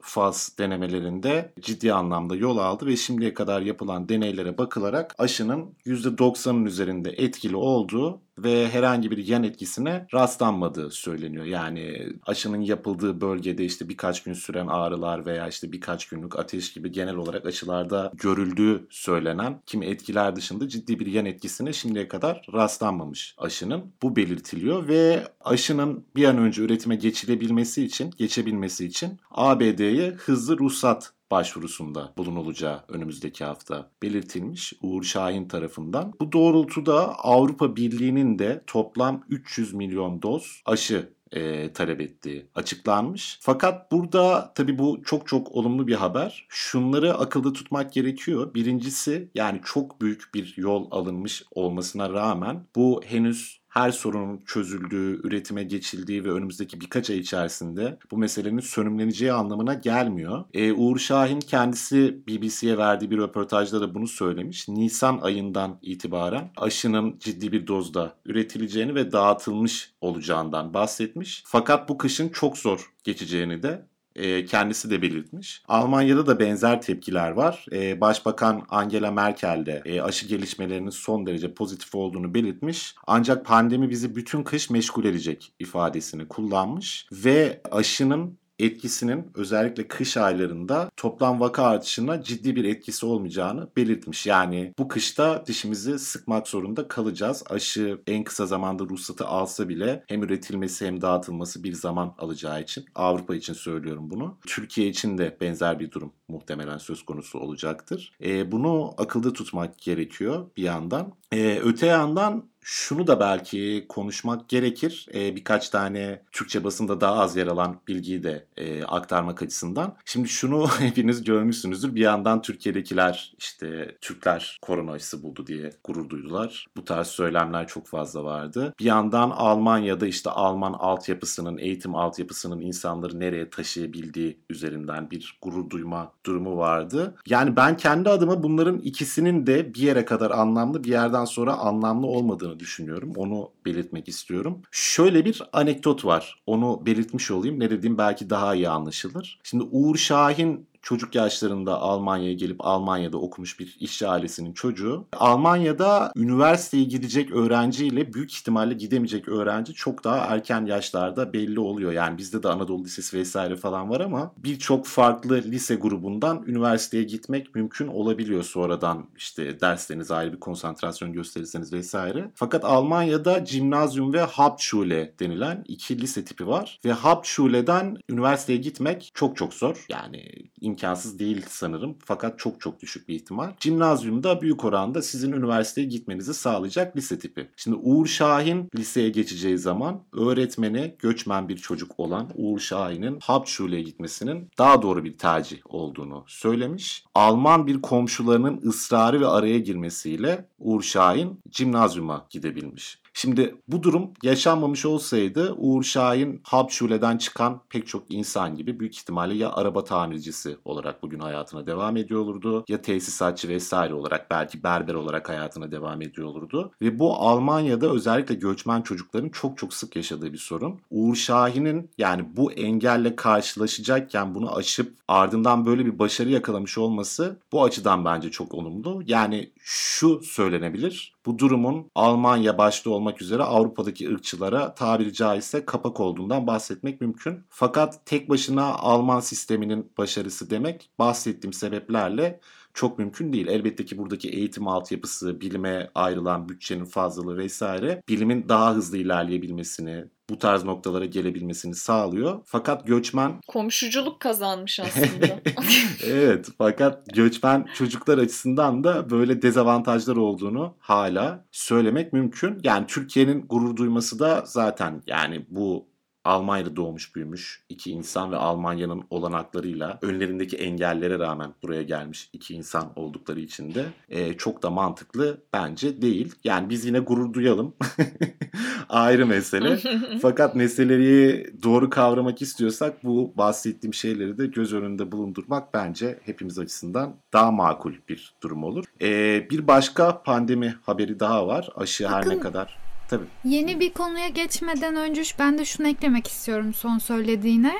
faz 0.00 0.52
denemelerinde 0.58 1.52
ciddi 1.60 1.92
anlamda 1.92 2.36
yol 2.36 2.58
aldı 2.58 2.86
ve 2.86 2.96
şimdiye 2.96 3.34
kadar 3.34 3.60
yapılan 3.62 4.08
deneylere 4.08 4.58
bakılarak 4.58 5.14
aşının 5.18 5.74
%90'ın 5.86 6.64
üzerinde 6.64 7.10
etkili 7.10 7.56
olduğu 7.56 8.20
ve 8.38 8.68
herhangi 8.68 9.10
bir 9.10 9.26
yan 9.26 9.42
etkisine 9.42 10.06
rastlanmadığı 10.14 10.90
söyleniyor. 10.90 11.44
Yani 11.44 12.12
aşının 12.26 12.60
yapıldığı 12.60 13.20
bölgede 13.20 13.64
işte 13.64 13.88
birkaç 13.88 14.22
gün 14.22 14.32
süren 14.32 14.66
ağrılar 14.66 15.26
veya 15.26 15.48
işte 15.48 15.72
birkaç 15.72 16.08
günlük 16.08 16.38
ateş 16.38 16.72
gibi 16.72 16.92
genel 16.92 17.16
olarak 17.16 17.46
aşılarda 17.46 18.12
görüldüğü 18.14 18.86
söylenen 18.90 19.62
kimi 19.66 19.86
etkiler 19.86 20.36
dışında 20.36 20.68
ciddi 20.68 21.00
bir 21.00 21.06
yan 21.06 21.26
etkisine 21.26 21.72
şimdiye 21.72 22.08
kadar 22.08 22.46
rastlanmamış 22.52 23.34
aşının. 23.38 23.92
Bu 24.02 24.16
belirtiliyor 24.16 24.88
ve 24.88 25.28
aşının 25.40 26.04
bir 26.16 26.24
an 26.24 26.38
önce 26.38 26.62
üretime 26.62 26.96
geçilebilmesi 26.96 27.84
için, 27.84 28.10
geçebilmesi 28.16 28.86
için 28.86 29.20
ABD'ye 29.30 30.10
hızlı 30.10 30.58
ruhsat 30.58 31.12
başvurusunda 31.34 32.12
bulunulacağı 32.16 32.84
önümüzdeki 32.88 33.44
hafta 33.44 33.90
belirtilmiş 34.02 34.72
Uğur 34.82 35.02
Şahin 35.02 35.48
tarafından. 35.48 36.12
Bu 36.20 36.32
doğrultuda 36.32 37.18
Avrupa 37.18 37.76
Birliği'nin 37.76 38.38
de 38.38 38.64
toplam 38.66 39.24
300 39.28 39.74
milyon 39.74 40.22
doz 40.22 40.62
aşı 40.66 41.08
e, 41.32 41.72
talep 41.72 42.00
ettiği 42.00 42.46
açıklanmış. 42.54 43.38
Fakat 43.40 43.92
burada 43.92 44.52
tabii 44.54 44.78
bu 44.78 45.02
çok 45.04 45.28
çok 45.28 45.52
olumlu 45.52 45.86
bir 45.86 45.94
haber. 45.94 46.46
Şunları 46.48 47.14
akılda 47.14 47.52
tutmak 47.52 47.92
gerekiyor. 47.92 48.54
Birincisi 48.54 49.30
yani 49.34 49.60
çok 49.64 50.00
büyük 50.00 50.34
bir 50.34 50.54
yol 50.56 50.88
alınmış 50.90 51.42
olmasına 51.50 52.10
rağmen 52.10 52.66
bu 52.76 53.02
henüz 53.06 53.63
her 53.74 53.90
sorunun 53.90 54.40
çözüldüğü, 54.46 55.20
üretime 55.26 55.64
geçildiği 55.64 56.24
ve 56.24 56.32
önümüzdeki 56.32 56.80
birkaç 56.80 57.10
ay 57.10 57.18
içerisinde 57.18 57.98
bu 58.10 58.18
meselenin 58.18 58.60
sönümleneceği 58.60 59.32
anlamına 59.32 59.74
gelmiyor. 59.74 60.44
Ee, 60.54 60.72
Uğur 60.72 60.98
Şahin 60.98 61.40
kendisi 61.40 62.18
BBC'ye 62.28 62.78
verdiği 62.78 63.10
bir 63.10 63.18
röportajda 63.18 63.80
da 63.80 63.94
bunu 63.94 64.08
söylemiş. 64.08 64.68
Nisan 64.68 65.18
ayından 65.18 65.78
itibaren 65.82 66.50
aşının 66.56 67.18
ciddi 67.18 67.52
bir 67.52 67.66
dozda 67.66 68.16
üretileceğini 68.24 68.94
ve 68.94 69.12
dağıtılmış 69.12 69.92
olacağından 70.00 70.74
bahsetmiş. 70.74 71.42
Fakat 71.46 71.88
bu 71.88 71.98
kışın 71.98 72.28
çok 72.28 72.58
zor 72.58 72.92
geçeceğini 73.04 73.62
de 73.62 73.86
e, 74.16 74.44
kendisi 74.44 74.90
de 74.90 75.02
belirtmiş. 75.02 75.62
Almanya'da 75.68 76.26
da 76.26 76.40
benzer 76.40 76.82
tepkiler 76.82 77.30
var. 77.30 77.66
E, 77.72 78.00
Başbakan 78.00 78.62
Angela 78.68 79.10
Merkel 79.10 79.66
de 79.66 79.82
e, 79.84 80.00
aşı 80.00 80.26
gelişmelerinin 80.26 80.90
son 80.90 81.26
derece 81.26 81.54
pozitif 81.54 81.94
olduğunu 81.94 82.34
belirtmiş. 82.34 82.94
Ancak 83.06 83.46
pandemi 83.46 83.90
bizi 83.90 84.16
bütün 84.16 84.42
kış 84.42 84.70
meşgul 84.70 85.04
edecek 85.04 85.52
ifadesini 85.58 86.28
kullanmış 86.28 87.06
ve 87.12 87.60
aşının 87.70 88.38
etkisinin 88.58 89.30
özellikle 89.34 89.88
kış 89.88 90.16
aylarında 90.16 90.90
toplam 90.96 91.40
vaka 91.40 91.62
artışına 91.62 92.22
ciddi 92.22 92.56
bir 92.56 92.64
etkisi 92.64 93.06
olmayacağını 93.06 93.68
belirtmiş. 93.76 94.26
Yani 94.26 94.74
bu 94.78 94.88
kışta 94.88 95.46
dişimizi 95.46 95.98
sıkmak 95.98 96.48
zorunda 96.48 96.88
kalacağız. 96.88 97.44
Aşı 97.50 98.00
en 98.06 98.24
kısa 98.24 98.46
zamanda 98.46 98.84
ruhsatı 98.84 99.26
alsa 99.26 99.68
bile 99.68 100.04
hem 100.08 100.22
üretilmesi 100.22 100.86
hem 100.86 101.00
dağıtılması 101.00 101.64
bir 101.64 101.72
zaman 101.72 102.14
alacağı 102.18 102.62
için 102.62 102.84
Avrupa 102.94 103.34
için 103.34 103.52
söylüyorum 103.52 104.10
bunu. 104.10 104.38
Türkiye 104.46 104.88
için 104.88 105.18
de 105.18 105.36
benzer 105.40 105.80
bir 105.80 105.90
durum 105.90 106.12
muhtemelen 106.28 106.78
söz 106.78 107.04
konusu 107.04 107.38
olacaktır. 107.38 108.12
E, 108.24 108.52
bunu 108.52 108.94
akılda 108.98 109.32
tutmak 109.32 109.78
gerekiyor 109.78 110.50
bir 110.56 110.62
yandan. 110.62 111.12
E, 111.32 111.58
öte 111.58 111.86
yandan 111.86 112.48
şunu 112.64 113.06
da 113.06 113.20
belki 113.20 113.86
konuşmak 113.88 114.48
gerekir. 114.48 115.06
E, 115.14 115.36
birkaç 115.36 115.68
tane 115.68 116.22
Türkçe 116.32 116.64
basında 116.64 117.00
daha 117.00 117.14
az 117.14 117.36
yer 117.36 117.46
alan 117.46 117.80
bilgiyi 117.88 118.22
de 118.22 118.46
e, 118.56 118.84
aktarmak 118.84 119.42
açısından. 119.42 119.96
Şimdi 120.04 120.28
şunu 120.28 120.68
hepiniz 120.78 121.24
görmüşsünüzdür. 121.24 121.94
Bir 121.94 122.00
yandan 122.00 122.42
Türkiye'dekiler 122.42 123.34
işte 123.38 123.96
Türkler 124.00 124.58
korona 124.62 124.92
aşısı 124.92 125.22
buldu 125.22 125.46
diye 125.46 125.70
gurur 125.84 126.08
duydular. 126.08 126.66
Bu 126.76 126.84
tarz 126.84 127.06
söylemler 127.06 127.66
çok 127.66 127.86
fazla 127.86 128.24
vardı. 128.24 128.74
Bir 128.80 128.84
yandan 128.84 129.30
Almanya'da 129.30 130.06
işte 130.06 130.30
Alman 130.30 130.72
altyapısının, 130.72 131.58
eğitim 131.58 131.94
altyapısının 131.94 132.60
insanları 132.60 133.20
nereye 133.20 133.50
taşıyabildiği 133.50 134.38
üzerinden 134.50 135.10
bir 135.10 135.38
gurur 135.42 135.70
duyma 135.70 136.12
durumu 136.26 136.56
vardı. 136.56 137.14
Yani 137.26 137.56
ben 137.56 137.76
kendi 137.76 138.10
adıma 138.10 138.42
bunların 138.42 138.78
ikisinin 138.78 139.46
de 139.46 139.74
bir 139.74 139.80
yere 139.80 140.04
kadar 140.04 140.30
anlamlı 140.30 140.84
bir 140.84 140.88
yerden 140.88 141.24
sonra 141.24 141.54
anlamlı 141.54 142.06
olmadığını 142.06 142.53
düşünüyorum. 142.58 143.12
Onu 143.16 143.50
belirtmek 143.66 144.08
istiyorum. 144.08 144.62
Şöyle 144.70 145.24
bir 145.24 145.42
anekdot 145.52 146.04
var. 146.04 146.42
Onu 146.46 146.82
belirtmiş 146.86 147.30
olayım. 147.30 147.60
Ne 147.60 147.70
dediğim 147.70 147.98
belki 147.98 148.30
daha 148.30 148.54
iyi 148.54 148.68
anlaşılır. 148.68 149.38
Şimdi 149.42 149.64
Uğur 149.70 149.96
Şahin 149.96 150.66
çocuk 150.84 151.14
yaşlarında 151.14 151.80
Almanya'ya 151.80 152.32
gelip 152.32 152.66
Almanya'da 152.66 153.18
okumuş 153.18 153.60
bir 153.60 153.76
işçi 153.80 154.08
ailesinin 154.08 154.52
çocuğu. 154.52 155.04
Almanya'da 155.12 156.12
üniversiteye 156.16 156.84
gidecek 156.84 157.32
öğrenciyle 157.32 158.14
büyük 158.14 158.32
ihtimalle 158.32 158.74
gidemeyecek 158.74 159.28
öğrenci 159.28 159.74
çok 159.74 160.04
daha 160.04 160.16
erken 160.16 160.66
yaşlarda 160.66 161.32
belli 161.32 161.60
oluyor. 161.60 161.92
Yani 161.92 162.18
bizde 162.18 162.42
de 162.42 162.48
Anadolu 162.48 162.84
Lisesi 162.84 163.18
vesaire 163.18 163.56
falan 163.56 163.90
var 163.90 164.00
ama 164.00 164.32
birçok 164.36 164.86
farklı 164.86 165.34
lise 165.34 165.74
grubundan 165.74 166.44
üniversiteye 166.46 167.04
gitmek 167.04 167.54
mümkün 167.54 167.86
olabiliyor 167.86 168.42
sonradan 168.42 169.06
işte 169.16 169.60
dersleriniz 169.60 170.10
ayrı 170.10 170.32
bir 170.32 170.40
konsantrasyon 170.40 171.12
gösterirseniz 171.12 171.72
vesaire. 171.72 172.30
Fakat 172.34 172.64
Almanya'da 172.64 173.44
Gymnasium 173.54 174.12
ve 174.12 174.20
Hauptschule 174.20 175.14
denilen 175.20 175.64
iki 175.68 176.00
lise 176.00 176.24
tipi 176.24 176.46
var 176.46 176.80
ve 176.84 176.92
Hauptschule'den 176.92 177.96
üniversiteye 178.08 178.58
gitmek 178.58 179.10
çok 179.14 179.36
çok 179.36 179.54
zor. 179.54 179.86
Yani 179.88 180.24
imkansız 180.60 181.18
değil 181.18 181.44
sanırım 181.48 181.96
fakat 182.04 182.38
çok 182.38 182.60
çok 182.60 182.80
düşük 182.80 183.08
bir 183.08 183.14
ihtimal. 183.14 183.50
Cimnazyumda 183.60 184.40
büyük 184.40 184.64
oranda 184.64 185.02
sizin 185.02 185.32
üniversiteye 185.32 185.86
gitmenizi 185.86 186.34
sağlayacak 186.34 186.96
lise 186.96 187.18
tipi. 187.18 187.48
Şimdi 187.56 187.76
Uğur 187.76 188.06
Şahin 188.06 188.68
liseye 188.76 189.08
geçeceği 189.08 189.58
zaman 189.58 190.02
öğretmeni 190.12 190.94
göçmen 190.98 191.48
bir 191.48 191.56
çocuk 191.56 192.00
olan 192.00 192.30
Uğur 192.34 192.58
Şahin'in 192.58 193.18
Hauptschule'ye 193.22 193.82
gitmesinin 193.82 194.48
daha 194.58 194.82
doğru 194.82 195.04
bir 195.04 195.18
tercih 195.18 195.58
olduğunu 195.64 196.24
söylemiş. 196.26 197.04
Alman 197.14 197.66
bir 197.66 197.82
komşularının 197.82 198.60
ısrarı 198.68 199.20
ve 199.20 199.26
araya 199.26 199.58
girmesiyle 199.58 200.48
Uğur 200.58 200.82
Şahin 200.82 201.40
cimnazyuma 201.50 202.26
gidebilmiş. 202.30 203.03
Şimdi 203.16 203.54
bu 203.68 203.82
durum 203.82 204.10
yaşanmamış 204.22 204.86
olsaydı 204.86 205.54
Uğur 205.58 205.82
Şahin 205.82 206.40
Hauptschule'den 206.44 207.18
çıkan 207.18 207.60
pek 207.68 207.86
çok 207.86 208.02
insan 208.08 208.56
gibi 208.56 208.80
büyük 208.80 208.96
ihtimalle 208.96 209.34
ya 209.34 209.52
araba 209.52 209.84
tamircisi 209.84 210.56
olarak 210.64 211.02
bugün 211.02 211.18
hayatına 211.18 211.66
devam 211.66 211.96
ediyor 211.96 212.20
olurdu 212.20 212.64
ya 212.68 212.82
tesisatçı 212.82 213.48
vesaire 213.48 213.94
olarak 213.94 214.30
belki 214.30 214.62
berber 214.62 214.94
olarak 214.94 215.28
hayatına 215.28 215.70
devam 215.70 216.02
ediyor 216.02 216.28
olurdu. 216.28 216.72
Ve 216.82 216.98
bu 216.98 217.16
Almanya'da 217.16 217.90
özellikle 217.90 218.34
göçmen 218.34 218.82
çocukların 218.82 219.28
çok 219.28 219.58
çok 219.58 219.74
sık 219.74 219.96
yaşadığı 219.96 220.32
bir 220.32 220.38
sorun. 220.38 220.80
Uğur 220.90 221.14
Şahin'in 221.14 221.90
yani 221.98 222.24
bu 222.36 222.52
engelle 222.52 223.16
karşılaşacakken 223.16 224.34
bunu 224.34 224.56
aşıp 224.56 224.94
ardından 225.08 225.66
böyle 225.66 225.86
bir 225.86 225.98
başarı 225.98 226.30
yakalamış 226.30 226.78
olması 226.78 227.36
bu 227.52 227.64
açıdan 227.64 228.04
bence 228.04 228.30
çok 228.30 228.54
olumlu. 228.54 229.02
Yani 229.06 229.50
şu 229.66 230.20
söylenebilir. 230.22 231.14
Bu 231.26 231.38
durumun 231.38 231.90
Almanya 231.94 232.58
başta 232.58 232.90
olmak 232.90 233.22
üzere 233.22 233.42
Avrupa'daki 233.42 234.10
ırkçılara 234.10 234.74
tabiri 234.74 235.12
caizse 235.12 235.64
kapak 235.64 236.00
olduğundan 236.00 236.46
bahsetmek 236.46 237.00
mümkün. 237.00 237.44
Fakat 237.48 238.06
tek 238.06 238.30
başına 238.30 238.64
Alman 238.64 239.20
sisteminin 239.20 239.92
başarısı 239.98 240.50
demek 240.50 240.90
bahsettiğim 240.98 241.52
sebeplerle 241.52 242.40
çok 242.74 242.98
mümkün 242.98 243.32
değil. 243.32 243.46
Elbette 243.46 243.84
ki 243.84 243.98
buradaki 243.98 244.28
eğitim 244.28 244.68
altyapısı, 244.68 245.40
bilime 245.40 245.90
ayrılan 245.94 246.48
bütçenin 246.48 246.84
fazlalığı 246.84 247.36
vesaire 247.36 248.02
bilimin 248.08 248.48
daha 248.48 248.74
hızlı 248.74 248.98
ilerleyebilmesini, 248.98 250.04
bu 250.30 250.38
tarz 250.38 250.64
noktalara 250.64 251.04
gelebilmesini 251.04 251.74
sağlıyor. 251.74 252.40
Fakat 252.44 252.86
göçmen 252.86 253.40
Komşuculuk 253.48 254.20
kazanmış 254.20 254.80
aslında. 254.80 255.40
evet 256.04 256.48
fakat 256.58 257.14
göçmen 257.14 257.66
çocuklar 257.74 258.18
açısından 258.18 258.84
da 258.84 259.10
böyle 259.10 259.42
dezavantajlar 259.42 260.16
olduğunu 260.16 260.76
hala 260.78 261.44
söylemek 261.52 262.12
mümkün. 262.12 262.60
Yani 262.62 262.86
Türkiye'nin 262.86 263.46
gurur 263.48 263.76
duyması 263.76 264.18
da 264.18 264.42
zaten 264.46 265.02
yani 265.06 265.46
bu 265.48 265.93
Almanya'da 266.24 266.76
doğmuş 266.76 267.14
büyümüş 267.14 267.62
iki 267.68 267.90
insan 267.90 268.32
ve 268.32 268.36
Almanya'nın 268.36 269.02
olanaklarıyla 269.10 269.98
önlerindeki 270.02 270.56
engellere 270.56 271.18
rağmen 271.18 271.54
buraya 271.62 271.82
gelmiş 271.82 272.30
iki 272.32 272.54
insan 272.54 272.92
oldukları 272.96 273.40
için 273.40 273.74
de 273.74 273.84
e, 274.08 274.34
çok 274.36 274.62
da 274.62 274.70
mantıklı 274.70 275.38
bence 275.52 276.02
değil. 276.02 276.34
Yani 276.44 276.70
biz 276.70 276.84
yine 276.84 276.98
gurur 276.98 277.32
duyalım. 277.32 277.74
Ayrı 278.88 279.26
mesele. 279.26 279.78
Fakat 280.22 280.54
meseleyi 280.54 281.46
doğru 281.62 281.90
kavramak 281.90 282.42
istiyorsak 282.42 283.04
bu 283.04 283.32
bahsettiğim 283.36 283.94
şeyleri 283.94 284.38
de 284.38 284.46
göz 284.46 284.72
önünde 284.74 285.12
bulundurmak 285.12 285.74
bence 285.74 286.18
hepimiz 286.22 286.58
açısından 286.58 287.14
daha 287.32 287.50
makul 287.50 287.92
bir 288.08 288.34
durum 288.42 288.64
olur. 288.64 288.84
E, 289.02 289.06
bir 289.50 289.66
başka 289.66 290.22
pandemi 290.22 290.76
haberi 290.82 291.20
daha 291.20 291.46
var. 291.46 291.68
Aşı 291.76 292.08
her 292.08 292.22
ne 292.22 292.26
Bakın- 292.26 292.40
kadar 292.40 292.83
Tabii. 293.08 293.24
Yeni 293.44 293.80
bir 293.80 293.92
konuya 293.92 294.28
geçmeden 294.28 294.96
önce 294.96 295.22
ben 295.38 295.58
de 295.58 295.64
şunu 295.64 295.88
eklemek 295.88 296.26
istiyorum 296.26 296.74
son 296.74 296.98
söylediğine. 296.98 297.74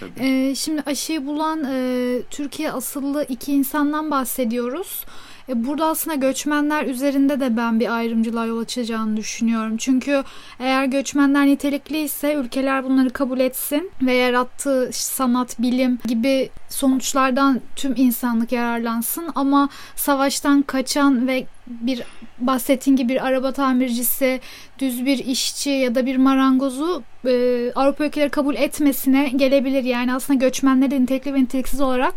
Tabii. 0.00 0.10
Ee, 0.20 0.54
şimdi 0.54 0.82
aşıyı 0.86 1.26
bulan 1.26 1.64
e, 1.64 2.22
Türkiye 2.30 2.72
asıllı 2.72 3.24
iki 3.28 3.52
insandan 3.52 4.10
bahsediyoruz. 4.10 5.04
E, 5.50 5.66
burada 5.66 5.86
aslında 5.86 6.16
göçmenler 6.16 6.86
üzerinde 6.86 7.40
de 7.40 7.56
ben 7.56 7.80
bir 7.80 7.96
ayrımcılığa 7.96 8.46
yol 8.46 8.58
açacağını 8.60 9.16
düşünüyorum. 9.16 9.76
Çünkü 9.76 10.24
eğer 10.60 10.84
göçmenler 10.84 11.46
nitelikli 11.46 11.98
ise 11.98 12.34
ülkeler 12.34 12.84
bunları 12.84 13.10
kabul 13.10 13.40
etsin 13.40 13.90
ve 14.02 14.14
yarattığı 14.14 14.90
sanat, 14.92 15.58
bilim 15.58 15.98
gibi 16.06 16.50
sonuçlardan 16.68 17.60
tüm 17.76 17.94
insanlık 17.96 18.52
yararlansın. 18.52 19.28
Ama 19.34 19.68
savaştan 19.96 20.62
kaçan 20.62 21.28
ve 21.28 21.46
bir 21.66 22.02
bahsettiğin 22.38 22.96
gibi 22.96 23.08
bir 23.08 23.26
araba 23.26 23.52
tamircisi, 23.52 24.40
düz 24.78 25.06
bir 25.06 25.18
işçi 25.18 25.70
ya 25.70 25.94
da 25.94 26.06
bir 26.06 26.16
marangozu 26.16 27.02
e, 27.26 27.72
Avrupa 27.74 28.04
ülkeleri 28.04 28.30
kabul 28.30 28.54
etmesine 28.54 29.28
gelebilir. 29.28 29.84
Yani 29.84 30.14
aslında 30.14 30.38
göçmenleri 30.38 31.02
nitelikli 31.02 31.34
ve 31.34 31.42
niteliksiz 31.42 31.80
olarak 31.80 32.14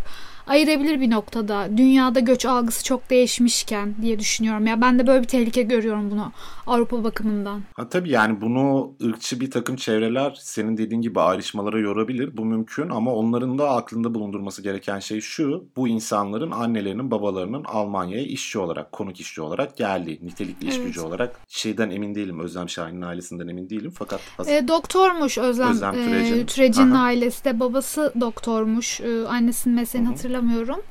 ayırabilir 0.48 1.02
bir 1.02 1.12
noktada. 1.12 1.78
Dünyada 1.78 2.20
göç 2.20 2.46
algısı 2.46 2.84
çok 2.84 3.10
değişmişken 3.10 3.96
diye 4.02 4.20
düşünüyorum. 4.20 4.68
Ya 4.68 4.82
ben 4.82 5.00
de 5.00 5.08
böyle 5.08 5.24
bir 5.24 5.28
tehlike 5.28 5.62
görüyorum 5.62 6.12
bunu 6.12 6.32
Avrupa 6.68 7.04
bakımından. 7.04 7.62
Ha, 7.76 7.90
tabii 7.90 8.10
yani 8.10 8.42
bunu 8.42 8.92
ırkçı 9.04 9.40
bir 9.40 9.52
takım 9.52 9.76
çevreler 9.76 10.38
senin 10.40 10.78
dediğin 10.78 11.02
gibi 11.02 11.20
ayrışmalara 11.22 11.80
yorabilir. 11.80 12.38
Bu 12.38 12.46
mümkün 12.46 12.90
ama 12.90 13.14
onların 13.14 13.58
da 13.58 13.70
aklında 13.70 14.14
bulundurması 14.14 14.62
gereken 14.62 15.00
şey 15.00 15.22
şu. 15.22 15.66
Bu 15.76 15.88
insanların 15.88 16.52
annelerinin 16.52 17.12
babalarının 17.12 17.64
Almanya'ya 17.64 18.24
işçi 18.26 18.60
olarak, 18.60 18.92
konuk 18.92 19.20
işçi 19.20 19.42
olarak 19.42 19.78
geldiği, 19.78 20.20
nitelikli 20.22 20.68
iş 20.68 20.76
Evet. 20.76 20.86
gücü 20.86 21.02
olarak 21.02 21.40
şeyden 21.48 21.90
emin 21.90 22.16
değilim. 22.16 22.40
Özlem 22.40 22.70
Şahin'in 22.70 23.02
ailesinden 23.02 23.48
emin 23.48 23.70
değilim. 23.70 23.94
Fakat 23.98 24.20
E, 24.48 24.68
doktormuş 24.68 25.38
Özlem, 25.38 25.72
Özlem 25.72 25.94
e, 26.00 26.06
Türecin. 26.06 26.46
Türecin 26.46 26.92
Aha. 26.92 27.04
ailesi 27.04 27.46
de 27.46 27.60
babası 27.60 28.14
doktormuş. 28.22 29.02
E, 29.02 29.28
annesinin 29.28 29.76
mesleğini 29.76 30.08
hı. 30.08 30.12
Hatırlamıyorum. 30.34 30.82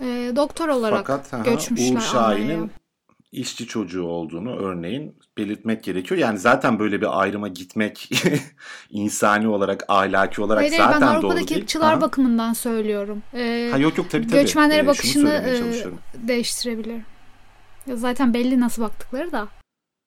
E, 0.00 0.32
doktor 0.36 0.68
olarak 0.68 1.06
fakat 1.06 1.34
aha, 1.34 1.42
göçmüşler 1.42 1.96
Uğur 1.96 2.00
Şahin'in 2.00 2.70
işçi 3.32 3.66
çocuğu 3.66 4.02
olduğunu 4.04 4.56
örneğin 4.56 5.16
belirtmek 5.38 5.84
gerekiyor. 5.84 6.20
Yani 6.20 6.38
zaten 6.38 6.78
böyle 6.78 7.00
bir 7.00 7.20
ayrıma 7.20 7.48
gitmek 7.48 8.10
insani 8.90 9.48
olarak, 9.48 9.84
ahlaki 9.88 10.42
olarak 10.42 10.62
Hayır, 10.62 10.72
zaten 10.76 11.00
ben 11.00 11.08
doğru 11.08 11.16
Avrupa'daki 11.16 11.48
değil. 11.48 11.60
ırkçılar 11.60 11.92
Aha. 11.92 12.00
bakımından 12.00 12.52
söylüyorum. 12.52 13.22
E, 13.34 13.68
Ha 13.72 13.78
yok 13.78 13.98
yok 13.98 14.10
tabii 14.10 14.26
tabii. 14.26 14.40
göçmenlere 14.40 14.82
Ee, 14.82 14.86
bakışını 14.86 15.30
e, 15.32 16.28
değiştirebilir. 16.28 17.02
Ya 17.86 17.96
zaten 17.96 18.34
belli 18.34 18.60
nasıl 18.60 18.82
baktıkları 18.82 19.32
da. 19.32 19.48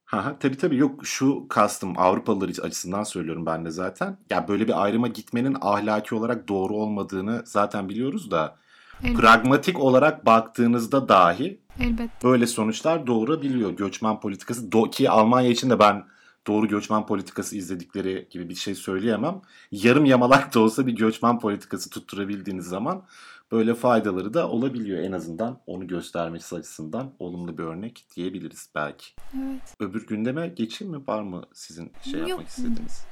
Ha 0.06 0.26
ha 0.26 0.36
tabii 0.40 0.58
tabii 0.58 0.78
yok 0.78 1.06
şu 1.06 1.48
kastım 1.48 1.94
Avrupalılar 1.98 2.50
açısından 2.50 3.04
söylüyorum 3.04 3.46
ben 3.46 3.66
de 3.66 3.72
zaten. 3.72 4.18
Ya 4.30 4.48
böyle 4.48 4.68
bir 4.68 4.84
ayrıma 4.84 5.08
gitmenin 5.08 5.58
ahlaki 5.62 6.16
olarak 6.16 6.48
doğru 6.48 6.74
olmadığını 6.74 7.42
zaten 7.46 7.90
biliyoruz 7.90 8.32
da 8.32 8.56
Evet. 9.04 9.18
pragmatik 9.18 9.80
olarak 9.80 10.26
baktığınızda 10.26 11.10
dahi 11.10 11.60
Elbet. 11.80 12.10
böyle 12.24 12.48
sonuçlar 12.48 13.08
doğurabiliyor. 13.08 13.72
Göçmen 13.72 14.20
politikası 14.20 14.70
do- 14.70 14.92
ki 14.92 15.10
Almanya 15.10 15.50
için 15.50 15.70
de 15.70 15.80
ben 15.80 16.06
doğru 16.48 16.68
göçmen 16.68 17.06
politikası 17.06 17.58
izledikleri 17.58 18.28
gibi 18.32 18.50
bir 18.50 18.56
şey 18.56 18.76
söyleyemem. 18.76 19.42
Yarım 19.72 20.06
yamalak 20.06 20.56
da 20.56 20.60
olsa 20.60 20.88
bir 20.88 20.92
göçmen 20.96 21.40
politikası 21.40 21.90
tutturabildiğiniz 21.90 22.66
zaman 22.66 23.04
böyle 23.52 23.76
faydaları 23.76 24.34
da 24.34 24.50
olabiliyor 24.50 25.00
en 25.04 25.12
azından 25.12 25.60
onu 25.68 25.88
göstermesi 25.88 26.56
açısından 26.56 27.12
olumlu 27.20 27.58
bir 27.58 27.64
örnek 27.64 28.06
diyebiliriz 28.16 28.70
belki. 28.76 29.06
Evet. 29.38 29.62
Öbür 29.80 30.08
gündeme 30.08 30.48
geçeyim 30.48 30.94
mi? 30.94 31.02
Var 31.08 31.22
mı 31.22 31.44
sizin 31.54 31.92
şey 32.04 32.20
Yok. 32.20 32.30
yapmak 32.30 32.48
istediğiniz? 32.48 33.06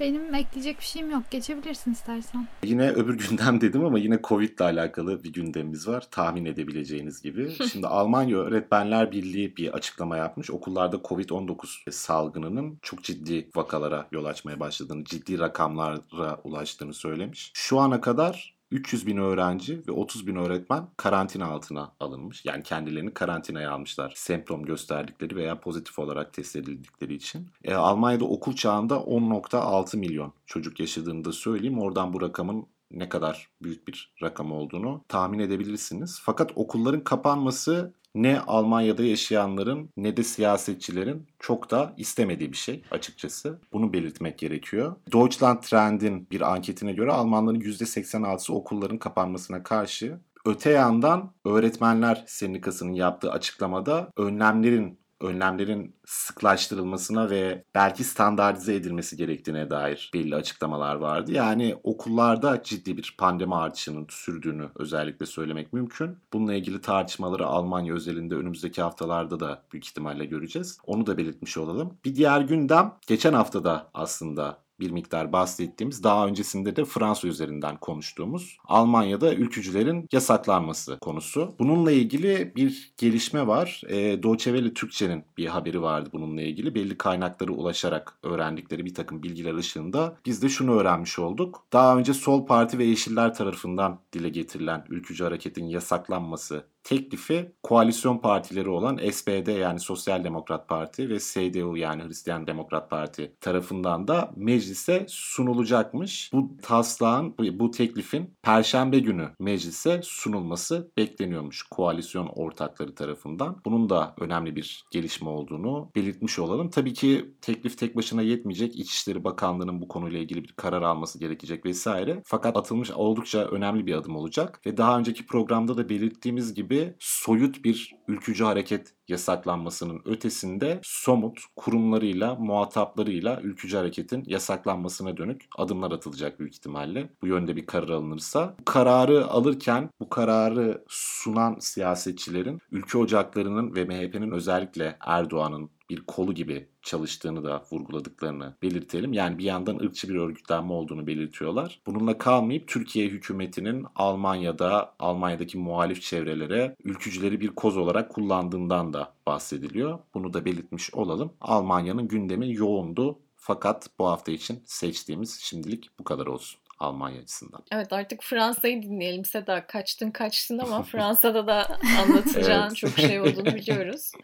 Benim 0.00 0.34
ekleyecek 0.34 0.78
bir 0.78 0.84
şeyim 0.84 1.10
yok. 1.10 1.22
Geçebilirsin 1.30 1.92
istersen. 1.92 2.48
Yine 2.64 2.90
öbür 2.90 3.18
gündem 3.18 3.60
dedim 3.60 3.84
ama 3.84 3.98
yine 3.98 4.18
Covid 4.24 4.58
ile 4.58 4.64
alakalı 4.64 5.24
bir 5.24 5.32
gündemimiz 5.32 5.88
var. 5.88 6.04
Tahmin 6.10 6.44
edebileceğiniz 6.44 7.22
gibi. 7.22 7.50
Şimdi 7.72 7.86
Almanya 7.86 8.38
Öğretmenler 8.38 9.12
Birliği 9.12 9.56
bir 9.56 9.72
açıklama 9.72 10.16
yapmış. 10.16 10.50
Okullarda 10.50 10.96
Covid-19 10.96 11.90
salgınının 11.90 12.78
çok 12.82 13.02
ciddi 13.04 13.48
vakalara 13.54 14.08
yol 14.12 14.24
açmaya 14.24 14.60
başladığını, 14.60 15.04
ciddi 15.04 15.38
rakamlara 15.38 16.40
ulaştığını 16.44 16.94
söylemiş. 16.94 17.50
Şu 17.54 17.78
ana 17.78 18.00
kadar 18.00 18.53
300 18.74 19.06
bin 19.06 19.16
öğrenci 19.16 19.82
ve 19.88 19.92
30 19.92 20.26
bin 20.26 20.36
öğretmen 20.36 20.88
karantina 20.96 21.46
altına 21.46 21.92
alınmış. 22.00 22.44
Yani 22.44 22.62
kendilerini 22.62 23.14
karantinaya 23.14 23.72
almışlar. 23.72 24.12
Semptom 24.16 24.62
gösterdikleri 24.62 25.36
veya 25.36 25.60
pozitif 25.60 25.98
olarak 25.98 26.32
test 26.32 26.56
edildikleri 26.56 27.14
için. 27.14 27.48
E, 27.64 27.74
Almanya'da 27.74 28.24
okul 28.24 28.56
çağında 28.56 28.94
10.6 28.94 29.96
milyon 29.96 30.32
çocuk 30.46 30.80
yaşadığını 30.80 31.24
da 31.24 31.32
söyleyeyim. 31.32 31.78
Oradan 31.78 32.12
bu 32.12 32.20
rakamın 32.20 32.66
ne 32.90 33.08
kadar 33.08 33.48
büyük 33.62 33.88
bir 33.88 34.14
rakam 34.22 34.52
olduğunu 34.52 35.04
tahmin 35.08 35.38
edebilirsiniz. 35.38 36.20
Fakat 36.22 36.52
okulların 36.54 37.04
kapanması 37.04 37.94
ne 38.14 38.40
Almanya'da 38.40 39.04
yaşayanların 39.04 39.90
ne 39.96 40.16
de 40.16 40.22
siyasetçilerin 40.22 41.26
çok 41.38 41.70
da 41.70 41.94
istemediği 41.96 42.52
bir 42.52 42.56
şey 42.56 42.82
açıkçası. 42.90 43.60
Bunu 43.72 43.92
belirtmek 43.92 44.38
gerekiyor. 44.38 44.96
Deutschland 45.12 45.62
Trend'in 45.62 46.30
bir 46.30 46.52
anketine 46.52 46.92
göre 46.92 47.12
Almanların 47.12 47.60
%86'sı 47.60 48.54
okulların 48.54 48.98
kapanmasına 48.98 49.62
karşı. 49.62 50.18
Öte 50.46 50.70
yandan 50.70 51.32
Öğretmenler 51.44 52.24
Sendikası'nın 52.26 52.92
yaptığı 52.92 53.32
açıklamada 53.32 54.10
önlemlerin 54.16 54.98
önlemlerin 55.20 55.96
sıklaştırılmasına 56.06 57.30
ve 57.30 57.64
belki 57.74 58.04
standartize 58.04 58.74
edilmesi 58.74 59.16
gerektiğine 59.16 59.70
dair 59.70 60.10
belli 60.14 60.34
açıklamalar 60.34 60.94
vardı. 60.94 61.32
Yani 61.32 61.76
okullarda 61.82 62.62
ciddi 62.62 62.96
bir 62.96 63.14
pandemi 63.18 63.54
artışının 63.54 64.06
sürdüğünü 64.10 64.68
özellikle 64.76 65.26
söylemek 65.26 65.72
mümkün. 65.72 66.18
Bununla 66.32 66.54
ilgili 66.54 66.80
tartışmaları 66.80 67.46
Almanya 67.46 67.94
özelinde 67.94 68.34
önümüzdeki 68.34 68.82
haftalarda 68.82 69.40
da 69.40 69.62
büyük 69.72 69.86
ihtimalle 69.86 70.24
göreceğiz. 70.24 70.78
Onu 70.86 71.06
da 71.06 71.16
belirtmiş 71.16 71.58
olalım. 71.58 71.98
Bir 72.04 72.16
diğer 72.16 72.40
gündem 72.40 72.94
geçen 73.06 73.32
haftada 73.32 73.90
aslında 73.94 74.63
bir 74.80 74.90
miktar 74.90 75.32
bahsettiğimiz 75.32 76.04
daha 76.04 76.26
öncesinde 76.26 76.76
de 76.76 76.84
Fransa 76.84 77.28
üzerinden 77.28 77.76
konuştuğumuz 77.76 78.58
Almanya'da 78.64 79.34
ülkücülerin 79.34 80.08
yasaklanması 80.12 80.98
konusu. 80.98 81.54
Bununla 81.58 81.92
ilgili 81.92 82.52
bir 82.56 82.92
gelişme 82.98 83.46
var. 83.46 83.82
E, 83.88 84.22
Deutsche 84.22 84.50
Welle 84.50 84.74
Türkçe'nin 84.74 85.24
bir 85.36 85.46
haberi 85.46 85.82
vardı 85.82 86.10
bununla 86.12 86.42
ilgili. 86.42 86.74
Belli 86.74 86.98
kaynaklara 86.98 87.52
ulaşarak 87.52 88.18
öğrendikleri 88.22 88.84
bir 88.84 88.94
takım 88.94 89.22
bilgiler 89.22 89.54
ışığında 89.54 90.16
biz 90.26 90.42
de 90.42 90.48
şunu 90.48 90.72
öğrenmiş 90.72 91.18
olduk. 91.18 91.66
Daha 91.72 91.96
önce 91.98 92.14
Sol 92.14 92.46
Parti 92.46 92.78
ve 92.78 92.84
Yeşiller 92.84 93.34
tarafından 93.34 94.00
dile 94.12 94.28
getirilen 94.28 94.84
ülkücü 94.88 95.24
hareketin 95.24 95.66
yasaklanması 95.66 96.66
teklifi 96.84 97.52
koalisyon 97.62 98.18
partileri 98.18 98.68
olan 98.68 99.00
SPD 99.10 99.58
yani 99.58 99.80
Sosyal 99.80 100.24
Demokrat 100.24 100.68
Parti 100.68 101.08
ve 101.08 101.18
CDU 101.18 101.76
yani 101.76 102.04
Hristiyan 102.04 102.46
Demokrat 102.46 102.90
Parti 102.90 103.36
tarafından 103.40 104.08
da 104.08 104.32
meclise 104.36 105.06
sunulacakmış. 105.08 106.30
Bu 106.32 106.56
taslağın, 106.62 107.34
bu 107.38 107.70
teklifin 107.70 108.34
perşembe 108.42 108.98
günü 108.98 109.28
meclise 109.40 110.00
sunulması 110.02 110.90
bekleniyormuş 110.96 111.62
koalisyon 111.62 112.26
ortakları 112.26 112.94
tarafından. 112.94 113.60
Bunun 113.64 113.90
da 113.90 114.14
önemli 114.20 114.56
bir 114.56 114.84
gelişme 114.90 115.28
olduğunu 115.28 115.90
belirtmiş 115.94 116.38
olalım. 116.38 116.70
Tabii 116.70 116.92
ki 116.92 117.34
teklif 117.40 117.78
tek 117.78 117.96
başına 117.96 118.22
yetmeyecek. 118.22 118.76
İçişleri 118.76 119.24
Bakanlığı'nın 119.24 119.80
bu 119.80 119.88
konuyla 119.88 120.18
ilgili 120.18 120.44
bir 120.44 120.52
karar 120.52 120.82
alması 120.82 121.18
gerekecek 121.18 121.66
vesaire. 121.66 122.22
Fakat 122.24 122.56
atılmış 122.56 122.90
oldukça 122.90 123.44
önemli 123.44 123.86
bir 123.86 123.94
adım 123.94 124.16
olacak 124.16 124.60
ve 124.66 124.76
daha 124.76 124.98
önceki 124.98 125.26
programda 125.26 125.76
da 125.76 125.88
belirttiğimiz 125.88 126.54
gibi 126.54 126.73
gibi 126.74 126.94
soyut 126.98 127.64
bir 127.64 127.96
ülkücü 128.08 128.44
hareket 128.44 128.94
yasaklanmasının 129.08 130.02
ötesinde 130.04 130.80
somut 130.82 131.40
kurumlarıyla, 131.56 132.34
muhataplarıyla 132.34 133.40
ülkücü 133.40 133.76
hareketin 133.76 134.24
yasaklanmasına 134.26 135.16
dönük 135.16 135.46
adımlar 135.58 135.92
atılacak 135.92 136.40
büyük 136.40 136.54
ihtimalle. 136.54 137.10
Bu 137.22 137.26
yönde 137.26 137.56
bir 137.56 137.66
karar 137.66 137.88
alınırsa. 137.88 138.54
Bu 138.60 138.64
kararı 138.64 139.26
alırken 139.26 139.90
bu 140.00 140.08
kararı 140.08 140.84
sunan 140.88 141.56
siyasetçilerin 141.60 142.58
ülke 142.72 142.98
ocaklarının 142.98 143.74
ve 143.74 143.84
MHP'nin 143.84 144.30
özellikle 144.30 144.96
Erdoğan'ın 145.00 145.70
bir 145.90 146.00
kolu 146.00 146.34
gibi 146.34 146.68
çalıştığını 146.82 147.44
da 147.44 147.64
vurguladıklarını 147.72 148.56
belirtelim. 148.62 149.12
Yani 149.12 149.38
bir 149.38 149.44
yandan 149.44 149.78
ırkçı 149.78 150.08
bir 150.08 150.14
örgütlenme 150.14 150.72
olduğunu 150.72 151.06
belirtiyorlar. 151.06 151.80
Bununla 151.86 152.18
kalmayıp 152.18 152.68
Türkiye 152.68 153.08
hükümetinin 153.08 153.86
Almanya'da, 153.94 154.94
Almanya'daki 154.98 155.58
muhalif 155.58 156.02
çevrelere 156.02 156.76
ülkücüleri 156.84 157.40
bir 157.40 157.48
koz 157.48 157.76
olarak 157.76 158.10
kullandığından 158.10 158.93
da 158.94 159.12
bahsediliyor. 159.26 159.98
Bunu 160.14 160.34
da 160.34 160.44
belirtmiş 160.44 160.94
olalım. 160.94 161.32
Almanya'nın 161.40 162.08
gündemi 162.08 162.54
yoğundu. 162.54 163.18
Fakat 163.36 163.88
bu 163.98 164.06
hafta 164.06 164.32
için 164.32 164.62
seçtiğimiz 164.66 165.40
şimdilik 165.40 165.90
bu 165.98 166.04
kadar 166.04 166.26
olsun. 166.26 166.60
Almanya 166.78 167.20
açısından. 167.20 167.62
Evet 167.72 167.92
artık 167.92 168.22
Fransa'yı 168.22 168.82
dinleyelim 168.82 169.24
Seda. 169.24 169.66
Kaçtın 169.66 170.10
kaçtın 170.10 170.58
ama 170.58 170.82
Fransa'da 170.92 171.46
da 171.46 171.78
anlatacağın 172.02 172.66
evet. 172.66 172.76
çok 172.76 172.98
şey 172.98 173.20
olduğunu 173.20 173.54
biliyoruz. 173.54 174.12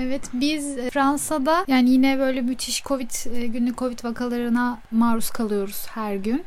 Evet 0.00 0.30
biz 0.32 0.76
Fransa'da 0.76 1.64
yani 1.68 1.90
yine 1.90 2.18
böyle 2.18 2.40
müthiş 2.40 2.82
Covid 2.82 3.10
e, 3.34 3.46
günlük 3.46 3.78
Covid 3.78 4.04
vakalarına 4.04 4.78
maruz 4.90 5.30
kalıyoruz 5.30 5.86
her 5.88 6.16
gün. 6.16 6.44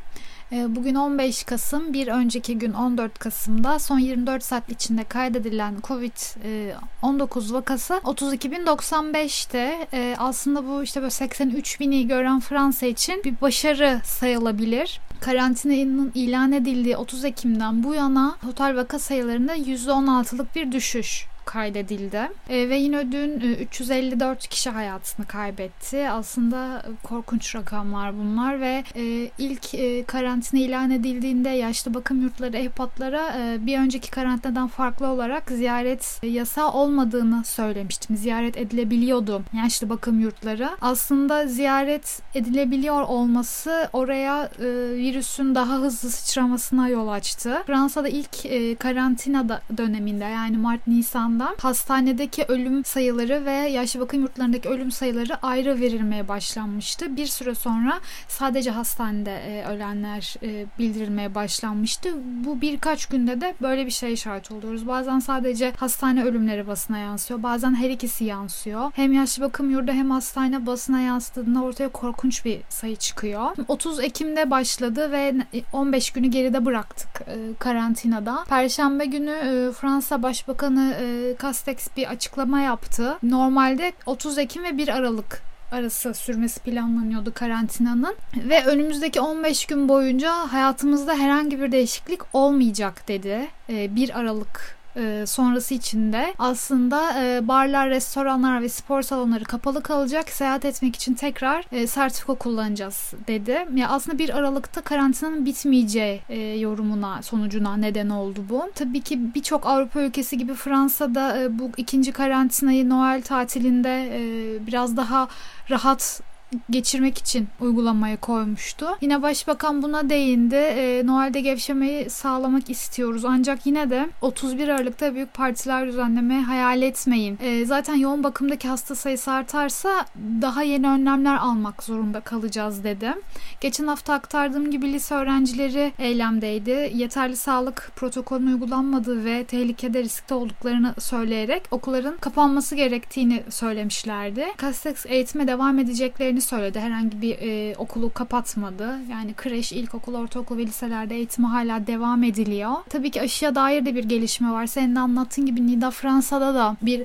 E, 0.52 0.76
bugün 0.76 0.94
15 0.94 1.44
Kasım, 1.44 1.92
bir 1.92 2.08
önceki 2.08 2.58
gün 2.58 2.72
14 2.72 3.18
Kasım'da 3.18 3.78
son 3.78 3.98
24 3.98 4.44
saat 4.44 4.70
içinde 4.70 5.04
kaydedilen 5.04 5.74
Covid-19 5.82 7.52
vakası 7.52 7.94
32.095'te. 7.94 9.86
Aslında 10.18 10.66
bu 10.66 10.82
işte 10.82 11.00
böyle 11.00 11.10
83 11.10 11.80
bini 11.80 12.08
gören 12.08 12.40
Fransa 12.40 12.86
için 12.86 13.24
bir 13.24 13.40
başarı 13.40 14.00
sayılabilir 14.04 15.00
karantinanın 15.20 16.12
ilan 16.14 16.52
edildiği 16.52 16.96
30 16.96 17.24
Ekim'den 17.24 17.84
bu 17.84 17.94
yana 17.94 18.36
total 18.42 18.76
vaka 18.76 18.98
sayılarında 18.98 19.56
%16'lık 19.56 20.56
bir 20.56 20.72
düşüş 20.72 21.26
kaydedildi. 21.50 22.30
E, 22.48 22.68
ve 22.68 22.76
yine 22.76 23.12
dün 23.12 23.40
e, 23.40 23.62
354 23.62 24.48
kişi 24.48 24.70
hayatını 24.70 25.26
kaybetti. 25.26 26.10
Aslında 26.10 26.82
korkunç 27.02 27.54
rakamlar 27.54 28.18
bunlar 28.18 28.60
ve 28.60 28.84
e, 28.96 29.30
ilk 29.38 29.74
e, 29.74 30.04
karantina 30.04 30.60
ilan 30.60 30.90
edildiğinde 30.90 31.48
yaşlı 31.48 31.94
bakım 31.94 32.22
yurtları, 32.22 32.56
ehpatlara 32.56 33.34
e, 33.38 33.66
bir 33.66 33.78
önceki 33.78 34.10
karantinadan 34.10 34.68
farklı 34.68 35.06
olarak 35.06 35.50
ziyaret 35.50 36.20
e, 36.22 36.28
yasağı 36.28 36.72
olmadığını 36.72 37.44
söylemiştim. 37.44 38.16
Ziyaret 38.16 38.56
edilebiliyordu 38.56 39.42
yaşlı 39.52 39.88
bakım 39.88 40.20
yurtları. 40.20 40.70
Aslında 40.80 41.46
ziyaret 41.46 42.22
edilebiliyor 42.34 43.02
olması 43.02 43.88
oraya 43.92 44.44
e, 44.44 44.66
virüsün 44.96 45.54
daha 45.54 45.78
hızlı 45.78 46.10
sıçramasına 46.10 46.88
yol 46.88 47.08
açtı. 47.08 47.62
Fransa'da 47.66 48.08
ilk 48.08 48.46
e, 48.46 48.74
karantina 48.74 49.60
döneminde 49.76 50.24
yani 50.24 50.56
Mart-Nisan 50.56 51.39
anda 51.40 51.56
hastanedeki 51.62 52.44
ölüm 52.48 52.84
sayıları 52.84 53.44
ve 53.44 53.52
yaşlı 53.52 54.00
bakım 54.00 54.20
yurtlarındaki 54.20 54.68
ölüm 54.68 54.90
sayıları 54.90 55.36
ayrı 55.42 55.80
verilmeye 55.80 56.28
başlanmıştı. 56.28 57.16
Bir 57.16 57.26
süre 57.26 57.54
sonra 57.54 58.00
sadece 58.28 58.70
hastanede 58.70 59.34
e, 59.34 59.64
ölenler 59.64 60.34
e, 60.42 60.66
bildirilmeye 60.78 61.34
başlanmıştı. 61.34 62.08
Bu 62.44 62.60
birkaç 62.60 63.06
günde 63.06 63.40
de 63.40 63.54
böyle 63.62 63.86
bir 63.86 63.90
şey 63.90 64.16
şahit 64.16 64.50
oluyoruz. 64.50 64.86
Bazen 64.86 65.18
sadece 65.18 65.72
hastane 65.76 66.24
ölümleri 66.24 66.66
basına 66.66 66.98
yansıyor. 66.98 67.42
Bazen 67.42 67.74
her 67.74 67.90
ikisi 67.90 68.24
yansıyor. 68.24 68.90
Hem 68.94 69.12
yaşlı 69.12 69.42
bakım 69.42 69.70
yurdu 69.70 69.92
hem 69.92 70.10
hastane 70.10 70.66
basına 70.66 71.00
yansıdığında 71.00 71.62
ortaya 71.62 71.88
korkunç 71.88 72.44
bir 72.44 72.60
sayı 72.68 72.96
çıkıyor. 72.96 73.56
30 73.68 74.00
Ekim'de 74.00 74.50
başladı 74.50 75.12
ve 75.12 75.34
15 75.72 76.10
günü 76.10 76.26
geride 76.26 76.64
bıraktık 76.64 77.20
e, 77.20 77.54
karantinada. 77.58 78.44
Perşembe 78.48 79.04
günü 79.04 79.72
Fransa 79.80 80.22
Başbakanı 80.22 80.94
Castex 81.42 81.88
bir 81.96 82.10
açıklama 82.10 82.60
yaptı. 82.60 83.18
Normalde 83.22 83.92
30 84.06 84.38
Ekim 84.38 84.64
ve 84.64 84.78
1 84.78 84.88
Aralık 84.88 85.42
arası 85.72 86.14
sürmesi 86.14 86.60
planlanıyordu 86.60 87.34
karantinanın 87.34 88.16
ve 88.36 88.64
önümüzdeki 88.64 89.20
15 89.20 89.66
gün 89.66 89.88
boyunca 89.88 90.32
hayatımızda 90.32 91.14
herhangi 91.14 91.60
bir 91.60 91.72
değişiklik 91.72 92.20
olmayacak 92.32 93.08
dedi. 93.08 93.48
1 93.68 94.18
Aralık 94.18 94.79
e, 94.96 95.24
sonrası 95.26 95.74
içinde 95.74 96.34
aslında 96.38 97.24
e, 97.24 97.48
barlar, 97.48 97.90
restoranlar 97.90 98.62
ve 98.62 98.68
spor 98.68 99.02
salonları 99.02 99.44
kapalı 99.44 99.82
kalacak. 99.82 100.28
Seyahat 100.28 100.64
etmek 100.64 100.96
için 100.96 101.14
tekrar 101.14 101.64
e, 101.72 101.86
sertifika 101.86 102.34
kullanacağız 102.34 103.12
dedi. 103.26 103.66
Ya 103.74 103.88
aslında 103.88 104.18
bir 104.18 104.38
Aralık'ta 104.38 104.80
karantinanın 104.80 105.46
bitmeyeceği 105.46 106.20
e, 106.28 106.38
yorumuna 106.40 107.22
sonucuna 107.22 107.76
neden 107.76 108.08
oldu 108.08 108.44
bu. 108.48 108.70
Tabii 108.74 109.00
ki 109.00 109.34
birçok 109.34 109.66
Avrupa 109.66 110.00
ülkesi 110.00 110.38
gibi 110.38 110.54
Fransa'da 110.54 111.42
e, 111.42 111.58
bu 111.58 111.70
ikinci 111.76 112.12
karantinayı 112.12 112.88
Noel 112.88 113.22
tatilinde 113.22 114.10
e, 114.14 114.20
biraz 114.66 114.96
daha 114.96 115.28
rahat 115.70 116.22
geçirmek 116.70 117.18
için 117.18 117.48
uygulamaya 117.60 118.16
koymuştu. 118.16 118.86
Yine 119.00 119.22
başbakan 119.22 119.82
buna 119.82 120.10
değindi. 120.10 120.54
E, 120.54 121.02
Noel'de 121.06 121.40
gevşemeyi 121.40 122.10
sağlamak 122.10 122.70
istiyoruz. 122.70 123.24
Ancak 123.24 123.66
yine 123.66 123.90
de 123.90 124.08
31 124.20 124.68
Aralık'ta 124.68 125.14
büyük 125.14 125.34
partiler 125.34 125.86
düzenlemeye 125.86 126.40
hayal 126.40 126.82
etmeyin. 126.82 127.38
E, 127.42 127.64
zaten 127.64 127.94
yoğun 127.94 128.24
bakımdaki 128.24 128.68
hasta 128.68 128.94
sayısı 128.94 129.30
artarsa 129.32 130.06
daha 130.42 130.62
yeni 130.62 130.88
önlemler 130.88 131.36
almak 131.36 131.82
zorunda 131.82 132.20
kalacağız 132.20 132.84
dedi. 132.84 133.12
Geçen 133.60 133.86
hafta 133.86 134.14
aktardığım 134.14 134.70
gibi 134.70 134.92
lise 134.92 135.14
öğrencileri 135.14 135.92
eylemdeydi. 135.98 136.92
Yeterli 136.94 137.36
sağlık 137.36 137.92
protokolünün 137.96 138.52
uygulanmadığı 138.52 139.24
ve 139.24 139.44
tehlikede 139.44 140.02
riskte 140.02 140.34
olduklarını 140.34 140.94
söyleyerek 140.98 141.62
okulların 141.70 142.16
kapanması 142.16 142.74
gerektiğini 142.74 143.42
söylemişlerdi. 143.50 144.46
Castex 144.60 145.06
eğitime 145.06 145.46
devam 145.48 145.78
edeceklerini 145.78 146.39
edeceğini 146.40 146.42
söyledi. 146.42 146.80
Herhangi 146.80 147.22
bir 147.22 147.38
e, 147.40 147.76
okulu 147.76 148.12
kapatmadı. 148.12 148.98
Yani 149.10 149.34
kreş, 149.34 149.72
ilkokul, 149.72 150.14
ortaokul 150.14 150.58
ve 150.58 150.66
liselerde 150.66 151.14
eğitimi 151.14 151.46
hala 151.46 151.86
devam 151.86 152.22
ediliyor. 152.22 152.72
Tabii 152.88 153.10
ki 153.10 153.20
aşıya 153.22 153.54
dair 153.54 153.84
de 153.84 153.94
bir 153.94 154.04
gelişme 154.04 154.50
var. 154.50 154.66
Senin 154.66 154.96
de 154.96 155.00
anlattığın 155.00 155.46
gibi 155.46 155.66
Nida 155.66 155.90
Fransa'da 155.90 156.54
da 156.54 156.76
bir 156.82 157.02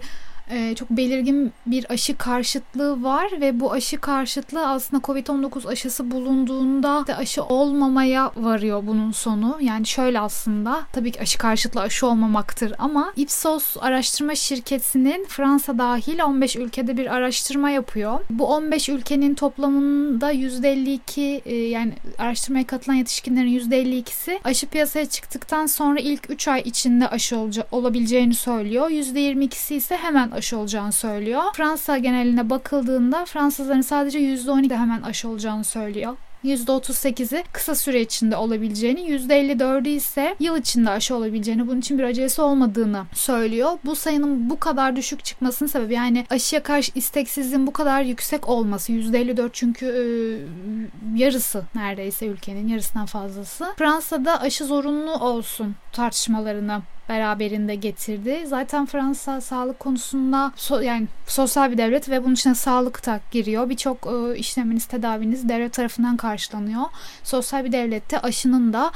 e, 0.49 0.75
çok 0.75 0.89
belirgin 0.89 1.53
bir 1.65 1.91
aşı 1.91 2.17
karşıtlığı 2.17 3.03
var 3.03 3.31
ve 3.41 3.59
bu 3.59 3.71
aşı 3.71 3.97
karşıtlığı 3.97 4.67
aslında 4.67 5.03
Covid-19 5.03 5.67
aşısı 5.67 6.11
bulunduğunda 6.11 7.07
da 7.07 7.17
aşı 7.17 7.43
olmamaya 7.43 8.31
varıyor 8.35 8.83
bunun 8.87 9.11
sonu. 9.11 9.57
Yani 9.61 9.85
şöyle 9.85 10.19
aslında 10.19 10.83
tabii 10.93 11.11
ki 11.11 11.21
aşı 11.21 11.37
karşıtlığı 11.37 11.81
aşı 11.81 12.07
olmamaktır 12.07 12.73
ama 12.77 13.13
Ipsos 13.15 13.77
araştırma 13.79 14.35
şirketinin 14.35 15.25
Fransa 15.29 15.77
dahil 15.77 16.23
15 16.23 16.55
ülkede 16.55 16.97
bir 16.97 17.15
araştırma 17.15 17.69
yapıyor. 17.69 18.19
Bu 18.29 18.47
15 18.47 18.89
ülkenin 18.89 19.35
toplamında 19.35 20.33
%52 20.33 21.41
e, 21.45 21.55
yani 21.55 21.93
araştırmaya 22.17 22.67
katılan 22.67 22.95
yetişkinlerin 22.95 23.59
%52'si 23.59 24.39
aşı 24.43 24.67
piyasaya 24.67 25.05
çıktıktan 25.05 25.65
sonra 25.65 25.99
ilk 25.99 26.29
3 26.29 26.47
ay 26.47 26.61
içinde 26.65 27.07
aşı 27.07 27.37
olabileceğini 27.71 28.33
söylüyor. 28.33 28.89
%22'si 28.89 29.73
ise 29.73 29.97
hemen 29.97 30.31
aşı 30.35 30.57
olacağını 30.57 30.91
söylüyor. 30.91 31.43
Fransa 31.53 31.97
geneline 31.97 32.49
bakıldığında 32.49 33.25
Fransızların 33.25 33.81
sadece 33.81 34.19
%12 34.19 34.69
de 34.69 34.77
hemen 34.77 35.01
aşı 35.01 35.29
olacağını 35.29 35.63
söylüyor. 35.63 36.17
%38'i 36.45 37.43
kısa 37.53 37.75
süre 37.75 38.01
içinde 38.01 38.37
olabileceğini, 38.37 39.01
%54'ü 39.01 39.87
ise 39.87 40.35
yıl 40.39 40.57
içinde 40.57 40.89
aşı 40.89 41.15
olabileceğini, 41.15 41.67
bunun 41.67 41.79
için 41.79 41.97
bir 41.97 42.03
acelesi 42.03 42.41
olmadığını 42.41 43.03
söylüyor. 43.13 43.71
Bu 43.85 43.95
sayının 43.95 44.49
bu 44.49 44.59
kadar 44.59 44.95
düşük 44.95 45.25
çıkmasının 45.25 45.69
sebebi 45.69 45.93
yani 45.93 46.25
aşıya 46.29 46.63
karşı 46.63 46.91
isteksizliğin 46.95 47.67
bu 47.67 47.73
kadar 47.73 48.01
yüksek 48.01 48.49
olması. 48.49 48.91
%54 48.91 49.49
çünkü 49.53 49.85
e, 49.85 50.03
yarısı 51.23 51.63
neredeyse 51.75 52.25
ülkenin 52.25 52.67
yarısından 52.67 53.05
fazlası. 53.05 53.73
Fransa'da 53.77 54.41
aşı 54.41 54.65
zorunlu 54.65 55.13
olsun 55.13 55.75
tartışmalarını 55.91 56.81
beraberinde 57.09 57.75
getirdi. 57.75 58.43
Zaten 58.47 58.85
Fransa 58.85 59.41
sağlık 59.41 59.79
konusunda 59.79 60.51
so, 60.55 60.79
yani 60.79 61.07
sosyal 61.27 61.71
bir 61.71 61.77
devlet 61.77 62.09
ve 62.09 62.23
bunun 62.23 62.33
içine 62.33 62.55
sağlık 62.55 63.05
da 63.05 63.19
giriyor. 63.31 63.69
Birçok 63.69 64.07
e, 64.07 64.37
işleminiz, 64.37 64.85
tedaviniz 64.85 65.49
devlet 65.49 65.73
tarafından 65.73 66.17
karşılanıyor. 66.17 66.83
Sosyal 67.23 67.65
bir 67.65 67.71
devlette 67.71 68.19
aşının 68.19 68.73
da 68.73 68.91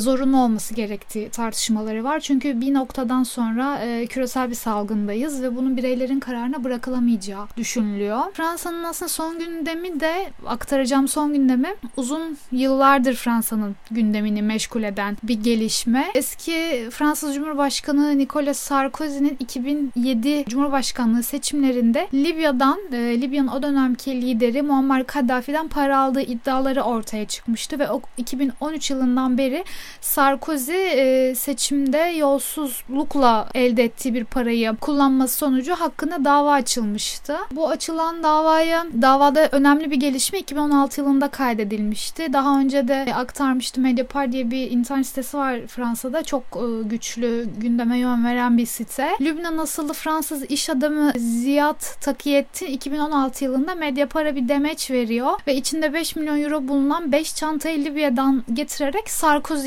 zorunlu 0.00 0.40
olması 0.40 0.74
gerektiği 0.74 1.30
tartışmaları 1.30 2.04
var. 2.04 2.20
Çünkü 2.20 2.60
bir 2.60 2.74
noktadan 2.74 3.22
sonra 3.22 3.78
e, 3.78 4.06
küresel 4.06 4.50
bir 4.50 4.54
salgındayız 4.54 5.42
ve 5.42 5.56
bunun 5.56 5.76
bireylerin 5.76 6.20
kararına 6.20 6.64
bırakılamayacağı 6.64 7.46
düşünülüyor. 7.56 8.20
Fransa'nın 8.32 8.84
aslında 8.84 9.08
son 9.08 9.38
gündemi 9.38 10.00
de 10.00 10.30
aktaracağım 10.46 11.08
son 11.08 11.32
gündemi 11.32 11.74
uzun 11.96 12.38
yıllardır 12.52 13.14
Fransa'nın 13.14 13.76
gündemini 13.90 14.42
meşgul 14.42 14.82
eden 14.82 15.16
bir 15.22 15.34
gelişme. 15.34 16.10
Eski 16.14 16.88
Fransız 16.90 17.34
Cumhurbaşkanı 17.34 18.18
Nicolas 18.18 18.58
Sarkozy'nin 18.58 19.36
2007 19.40 20.44
Cumhurbaşkanlığı 20.48 21.22
seçimlerinde 21.22 22.08
Libya'dan, 22.14 22.78
e, 22.92 23.20
Libya'nın 23.20 23.48
o 23.48 23.62
dönemki 23.62 24.22
lideri 24.22 24.62
Muammar 24.62 25.06
Kaddafi'den 25.06 25.68
para 25.68 25.98
aldığı 25.98 26.20
iddiaları 26.20 26.82
ortaya 26.82 27.26
çıkmıştı 27.26 27.78
ve 27.78 27.90
o 27.90 28.00
2013 28.16 28.90
yılından 28.90 29.38
beri 29.38 29.64
Sarkozy 30.00 30.72
e, 30.72 31.34
seçimde 31.34 31.98
yolsuzlukla 31.98 33.48
elde 33.54 33.84
ettiği 33.84 34.14
bir 34.14 34.24
parayı 34.24 34.76
kullanması 34.80 35.36
sonucu 35.36 35.74
hakkında 35.74 36.24
dava 36.24 36.52
açılmıştı. 36.52 37.36
Bu 37.52 37.68
açılan 37.68 38.22
davaya 38.22 38.86
davada 39.02 39.48
önemli 39.52 39.90
bir 39.90 39.96
gelişme 39.96 40.38
2016 40.38 41.00
yılında 41.00 41.28
kaydedilmişti. 41.28 42.32
Daha 42.32 42.58
önce 42.58 42.88
de 42.88 43.14
aktarmıştım 43.14 43.82
Mediapart 43.82 44.32
diye 44.32 44.50
bir 44.50 44.70
internet 44.70 45.06
sitesi 45.06 45.36
var 45.36 45.66
Fransa'da. 45.66 46.22
Çok 46.22 46.42
e, 46.42 46.88
güçlü 46.88 47.48
gündeme 47.58 47.98
yön 47.98 48.24
veren 48.24 48.58
bir 48.58 48.66
site. 48.66 49.08
Lübnan 49.20 49.58
asıllı 49.58 49.92
Fransız 49.92 50.44
iş 50.44 50.70
adamı 50.70 51.12
Ziyad 51.16 52.00
Takiyettin 52.00 52.66
2016 52.66 53.44
yılında 53.44 53.74
Mediapart'a 53.74 54.36
bir 54.36 54.48
demeç 54.48 54.90
veriyor 54.90 55.40
ve 55.46 55.54
içinde 55.56 55.94
5 55.94 56.16
milyon 56.16 56.40
euro 56.42 56.68
bulunan 56.68 57.12
5 57.12 57.34
çantayı 57.34 57.84
Libya'dan 57.84 58.44
getirerek 58.52 59.10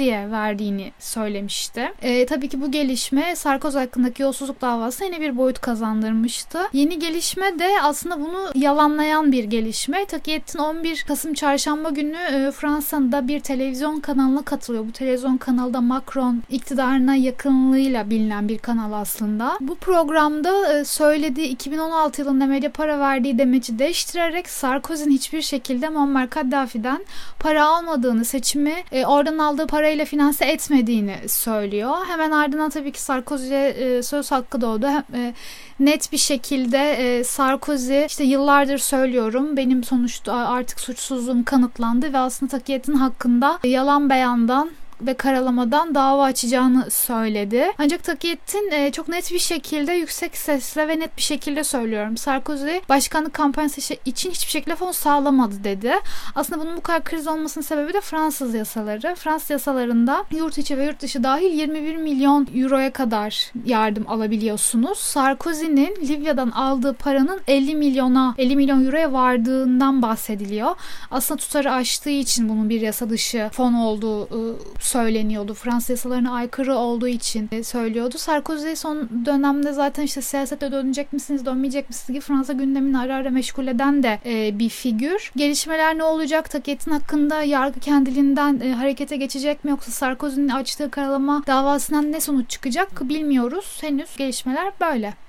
Sarkozy'ye 0.05 0.31
verdiğini 0.31 0.91
söylemişti. 0.99 1.93
E, 2.01 2.25
tabii 2.25 2.49
ki 2.49 2.61
bu 2.61 2.71
gelişme 2.71 3.35
Sarkozy 3.35 3.77
hakkındaki 3.77 4.21
yolsuzluk 4.21 4.61
davası 4.61 5.03
yeni 5.03 5.21
bir 5.21 5.37
boyut 5.37 5.59
kazandırmıştı. 5.59 6.59
Yeni 6.73 6.99
gelişme 6.99 7.59
de 7.59 7.67
aslında 7.81 8.19
bunu 8.19 8.51
yalanlayan 8.55 9.31
bir 9.31 9.43
gelişme. 9.43 10.05
Takiyettin 10.05 10.59
11 10.59 11.03
Kasım 11.07 11.33
çarşamba 11.33 11.89
günü 11.89 12.17
e, 12.17 12.51
Fransa'da 12.51 13.27
bir 13.27 13.39
televizyon 13.39 13.99
kanalına 13.99 14.41
katılıyor. 14.41 14.87
Bu 14.87 14.91
televizyon 14.91 15.37
kanalda 15.37 15.81
Macron 15.81 16.43
iktidarına 16.49 17.15
yakınlığıyla 17.15 18.09
bilinen 18.09 18.47
bir 18.49 18.57
kanal 18.57 18.93
aslında. 18.93 19.57
Bu 19.61 19.75
programda 19.75 20.73
e, 20.73 20.85
söylediği 20.85 21.47
2016 21.47 22.21
yılında 22.21 22.45
medya 22.45 22.71
para 22.71 22.99
verdiği 22.99 23.37
demeci 23.37 23.79
değiştirerek 23.79 24.49
Sarkozy'nin 24.49 25.13
hiçbir 25.13 25.41
şekilde 25.41 25.89
Muammar 25.89 26.29
Kaddafi'den 26.29 27.05
para 27.39 27.65
almadığını, 27.65 28.25
seçimi 28.25 28.75
e, 28.91 29.05
oradan 29.05 29.37
aldığı 29.37 29.67
parayla 29.86 30.06
finanse 30.06 30.45
etmediğini 30.45 31.15
söylüyor. 31.28 31.93
Hemen 32.08 32.32
ardından 32.32 32.69
tabii 32.69 32.91
ki 32.91 33.02
Sarkozy'ye 33.02 33.69
e, 33.69 34.04
söz 34.04 34.32
hakkı 34.32 34.62
doğdu. 34.62 34.88
E, 35.13 35.34
net 35.80 36.12
bir 36.12 36.17
şekilde 36.17 36.78
e, 36.78 37.24
Sarkozy 37.24 38.06
işte 38.06 38.24
yıllardır 38.24 38.78
söylüyorum 38.78 39.58
benim 39.58 39.84
sonuçta 39.84 40.34
artık 40.34 40.80
suçsuzluğum 40.80 41.43
kanıtlandı 41.43 42.13
ve 42.13 42.17
aslında 42.17 42.52
Takiyet'in 42.52 42.93
hakkında 42.93 43.60
yalan 43.63 44.10
beyandan 44.10 44.71
ve 45.01 45.13
karalamadan 45.13 45.95
dava 45.95 46.23
açacağını 46.23 46.91
söyledi. 46.91 47.71
Ancak 47.77 48.03
Takiyettin 48.03 48.71
e, 48.71 48.91
çok 48.91 49.08
net 49.08 49.31
bir 49.31 49.39
şekilde 49.39 49.93
yüksek 49.93 50.38
sesle 50.38 50.88
ve 50.88 50.99
net 50.99 51.17
bir 51.17 51.21
şekilde 51.21 51.63
söylüyorum. 51.63 52.17
Sarkozy 52.17 52.77
başkanlık 52.89 53.34
kampanyası 53.34 53.95
için 54.05 54.31
hiçbir 54.31 54.51
şekilde 54.51 54.75
fon 54.75 54.91
sağlamadı 54.91 55.63
dedi. 55.63 55.93
Aslında 56.36 56.62
bunun 56.62 56.77
bu 56.77 56.81
kadar 56.81 57.03
kriz 57.03 57.27
olmasının 57.27 57.65
sebebi 57.65 57.93
de 57.93 58.01
Fransız 58.01 58.53
yasaları. 58.53 59.15
Fransız 59.15 59.49
yasalarında 59.49 60.25
yurt 60.31 60.58
içi 60.58 60.77
ve 60.77 60.86
yurt 60.86 61.01
dışı 61.01 61.23
dahil 61.23 61.53
21 61.60 61.95
milyon 61.95 62.47
euroya 62.55 62.93
kadar 62.93 63.51
yardım 63.65 64.08
alabiliyorsunuz. 64.08 64.97
Sarkozy'nin 64.97 65.95
Libya'dan 65.95 66.51
aldığı 66.51 66.93
paranın 66.93 67.39
50 67.47 67.75
milyona 67.75 68.36
50 68.38 68.55
milyon 68.55 68.86
euroya 68.86 69.13
vardığından 69.13 70.01
bahsediliyor. 70.01 70.75
Aslında 71.12 71.39
tutarı 71.39 71.71
aştığı 71.71 72.10
için 72.10 72.49
bunun 72.49 72.69
bir 72.69 72.81
yasa 72.81 73.10
dışı 73.10 73.49
fon 73.53 73.73
olduğu 73.73 74.21
ıı, 74.21 74.55
söyleniyordu. 74.86 75.54
Fransız 75.54 75.89
yasalarına 75.89 76.34
aykırı 76.34 76.76
olduğu 76.76 77.08
için 77.08 77.50
söylüyordu. 77.63 78.17
Sarkozy 78.17 78.76
son 78.76 79.10
dönemde 79.26 79.74
zaten 79.74 80.04
işte 80.04 80.21
siyasete 80.21 80.71
dönecek 80.71 81.13
misiniz, 81.13 81.45
dönmeyecek 81.45 81.89
misiniz 81.89 82.08
gibi 82.08 82.19
Fransa 82.19 82.54
gündemini 82.54 82.98
ara 82.98 83.15
ara 83.15 83.30
meşgul 83.30 83.67
eden 83.67 84.04
de 84.04 84.19
e, 84.26 84.60
bir 84.60 84.69
figür. 84.69 85.32
Gelişmeler 85.36 85.98
ne 85.98 86.04
olacak? 86.04 86.50
Taket'in 86.50 86.91
hakkında 86.91 87.43
yargı 87.43 87.80
kendiliğinden 87.80 88.60
e, 88.60 88.74
harekete 88.74 89.15
geçecek 89.15 89.63
mi 89.63 89.71
yoksa 89.71 89.91
Sarkozy'nin 89.91 90.50
açtığı 90.50 90.91
karalama 90.91 91.43
davasından 91.48 92.12
ne 92.12 92.19
sonuç 92.19 92.50
çıkacak 92.50 93.10
bilmiyoruz. 93.10 93.78
Henüz 93.82 94.17
gelişmeler 94.17 94.71
böyle. 94.82 95.24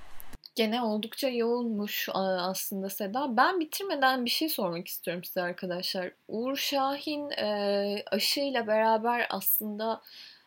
Gene 0.56 0.82
oldukça 0.82 1.28
yoğunmuş 1.28 2.08
aslında 2.14 2.90
Seda. 2.90 3.36
Ben 3.36 3.60
bitirmeden 3.60 4.24
bir 4.24 4.30
şey 4.30 4.48
sormak 4.48 4.88
istiyorum 4.88 5.24
size 5.24 5.42
arkadaşlar. 5.42 6.12
Uğur 6.28 6.56
Şahin 6.56 7.30
e, 7.30 8.02
aşıyla 8.10 8.66
beraber 8.66 9.26
aslında 9.30 10.02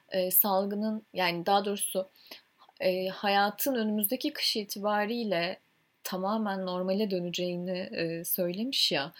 e, 0.10 0.32
salgının 0.32 1.06
yani 1.14 1.46
daha 1.46 1.66
doğrusu 1.66 2.10
e, 2.80 3.08
hayatın 3.08 3.76
önümüzdeki 3.76 4.34
kış 4.34 4.56
itibariyle 4.56 5.60
tamamen 6.04 6.66
normale 6.66 7.12
döneceğini 7.12 7.90
söylemiş 8.26 8.92
ya. 8.92 9.14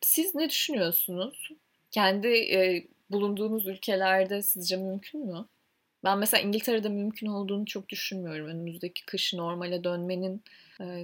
Siz 0.00 0.34
ne 0.34 0.50
düşünüyorsunuz? 0.50 1.50
Kendi 1.90 2.88
bulunduğunuz 3.10 3.66
ülkelerde 3.66 4.42
sizce 4.42 4.76
mümkün 4.76 5.26
mü? 5.26 5.46
Ben 6.04 6.18
mesela 6.18 6.40
İngiltere'de 6.40 6.88
mümkün 6.88 7.26
olduğunu 7.26 7.66
çok 7.66 7.88
düşünmüyorum. 7.88 8.46
Önümüzdeki 8.46 9.06
kış 9.06 9.34
normale 9.34 9.84
dönmenin 9.84 10.42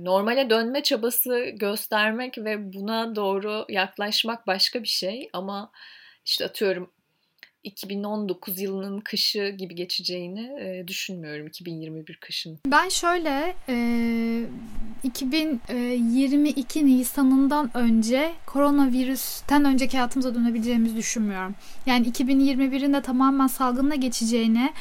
normale 0.04 0.50
dönme 0.50 0.82
çabası 0.82 1.50
göstermek 1.54 2.38
ve 2.38 2.72
buna 2.72 3.16
doğru 3.16 3.64
yaklaşmak 3.68 4.46
başka 4.46 4.82
bir 4.82 4.88
şey 4.88 5.30
ama 5.32 5.70
işte 6.24 6.44
atıyorum 6.44 6.90
2019 7.66 8.60
yılının 8.60 9.00
kışı 9.00 9.48
gibi 9.58 9.74
geçeceğini 9.74 10.40
e, 10.60 10.88
düşünmüyorum 10.88 11.46
2021 11.46 12.16
kışın. 12.16 12.58
Ben 12.66 12.88
şöyle 12.88 13.54
e, 13.68 14.46
2022 15.02 16.86
Nisan'ından 16.86 17.76
önce 17.76 18.32
koronavirüsten 18.46 19.64
önceki 19.64 19.96
hayatımıza 19.96 20.34
dönebileceğimizi 20.34 20.96
düşünmüyorum. 20.96 21.54
Yani 21.86 22.08
2021'in 22.08 22.92
de 22.92 23.02
tamamen 23.02 23.46
salgınla 23.46 23.94
geçeceğini 23.94 24.72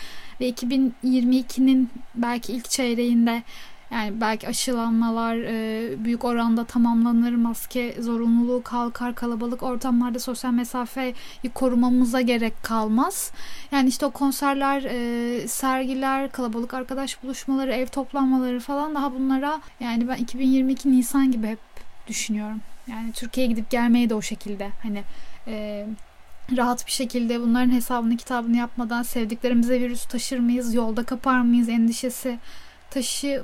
ve 0.41 0.49
2022'nin 0.49 1.89
belki 2.15 2.53
ilk 2.53 2.69
çeyreğinde 2.69 3.43
yani 3.91 4.21
belki 4.21 4.47
aşılanmalar 4.47 5.35
e, 5.35 6.03
büyük 6.03 6.25
oranda 6.25 6.65
tamamlanır, 6.65 7.35
maske 7.35 8.01
zorunluluğu 8.01 8.63
kalkar, 8.63 9.15
kalabalık 9.15 9.63
ortamlarda 9.63 10.19
sosyal 10.19 10.51
mesafeyi 10.51 11.13
korumamıza 11.53 12.21
gerek 12.21 12.63
kalmaz. 12.63 13.31
Yani 13.71 13.89
işte 13.89 14.05
o 14.05 14.11
konserler, 14.11 14.83
e, 14.83 15.47
sergiler, 15.47 16.31
kalabalık 16.31 16.73
arkadaş 16.73 17.23
buluşmaları, 17.23 17.73
ev 17.73 17.87
toplanmaları 17.87 18.59
falan 18.59 18.95
daha 18.95 19.13
bunlara 19.13 19.61
yani 19.79 20.07
ben 20.07 20.15
2022 20.15 20.91
Nisan 20.91 21.31
gibi 21.31 21.47
hep 21.47 21.59
düşünüyorum. 22.07 22.61
Yani 22.87 23.11
Türkiye'ye 23.11 23.51
gidip 23.51 23.69
gelmeyi 23.69 24.09
de 24.09 24.15
o 24.15 24.21
şekilde 24.21 24.69
hani 24.83 25.03
e, 25.47 25.85
rahat 26.57 26.87
bir 26.87 26.91
şekilde 26.91 27.41
bunların 27.41 27.71
hesabını 27.71 28.17
kitabını 28.17 28.57
yapmadan 28.57 29.03
sevdiklerimize 29.03 29.79
virüs 29.81 30.05
taşır 30.05 30.39
mıyız, 30.39 30.73
yolda 30.73 31.03
kapar 31.03 31.41
mıyız 31.41 31.69
endişesi 31.69 32.39
taşı 32.89 33.43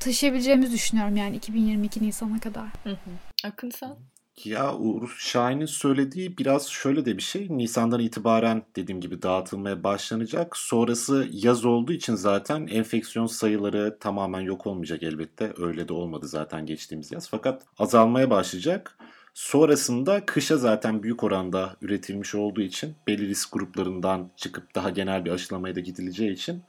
taşıyabileceğimizi 0.00 0.72
düşünüyorum 0.72 1.16
yani 1.16 1.36
2022 1.36 2.02
Nisan'a 2.02 2.40
kadar. 2.40 2.68
Hı 2.84 2.90
hı. 2.90 3.10
Akın 3.44 3.70
sen? 3.70 3.96
Ya 4.44 4.74
Uğur 4.74 5.16
Şahin'in 5.18 5.66
söylediği 5.66 6.38
biraz 6.38 6.68
şöyle 6.68 7.04
de 7.04 7.16
bir 7.16 7.22
şey. 7.22 7.46
Nisan'dan 7.50 8.00
itibaren 8.00 8.62
dediğim 8.76 9.00
gibi 9.00 9.22
dağıtılmaya 9.22 9.84
başlanacak. 9.84 10.56
Sonrası 10.56 11.28
yaz 11.32 11.64
olduğu 11.64 11.92
için 11.92 12.14
zaten 12.14 12.66
enfeksiyon 12.66 13.26
sayıları 13.26 13.98
tamamen 14.00 14.40
yok 14.40 14.66
olmayacak 14.66 15.02
elbette. 15.02 15.52
Öyle 15.58 15.88
de 15.88 15.92
olmadı 15.92 16.28
zaten 16.28 16.66
geçtiğimiz 16.66 17.12
yaz. 17.12 17.28
Fakat 17.28 17.62
azalmaya 17.78 18.30
başlayacak. 18.30 18.98
Sonrasında 19.34 20.26
kışa 20.26 20.56
zaten 20.56 21.02
büyük 21.02 21.24
oranda 21.24 21.76
üretilmiş 21.82 22.34
olduğu 22.34 22.62
için 22.62 22.94
belli 23.06 23.28
risk 23.28 23.52
gruplarından 23.52 24.30
çıkıp 24.36 24.74
daha 24.74 24.90
genel 24.90 25.24
bir 25.24 25.30
aşılamaya 25.30 25.74
da 25.74 25.80
gidileceği 25.80 26.32
için 26.32 26.62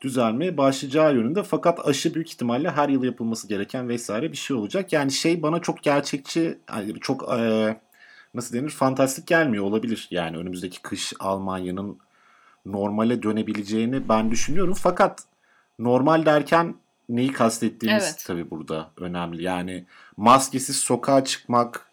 düzelmeye 0.00 0.56
başlayacağı 0.56 1.14
yönünde. 1.14 1.42
Fakat 1.42 1.88
aşı 1.88 2.14
büyük 2.14 2.30
ihtimalle 2.30 2.70
her 2.70 2.88
yıl 2.88 3.04
yapılması 3.04 3.48
gereken 3.48 3.88
vesaire 3.88 4.32
bir 4.32 4.36
şey 4.36 4.56
olacak. 4.56 4.92
Yani 4.92 5.12
şey 5.12 5.42
bana 5.42 5.60
çok 5.60 5.82
gerçekçi, 5.82 6.58
çok 7.00 7.32
e, 7.38 7.76
nasıl 8.34 8.56
denir 8.56 8.70
fantastik 8.70 9.26
gelmiyor 9.26 9.64
olabilir. 9.64 10.08
Yani 10.10 10.36
önümüzdeki 10.36 10.82
kış 10.82 11.12
Almanya'nın 11.20 11.98
normale 12.66 13.22
dönebileceğini 13.22 14.08
ben 14.08 14.30
düşünüyorum. 14.30 14.74
Fakat 14.74 15.22
normal 15.78 16.26
derken 16.26 16.74
neyi 17.08 17.32
kastettiğimiz 17.32 18.04
evet. 18.04 18.24
tabii 18.26 18.50
burada 18.50 18.90
önemli. 18.96 19.42
Yani 19.42 19.84
maskesiz 20.16 20.76
sokağa 20.76 21.24
çıkmak, 21.24 21.90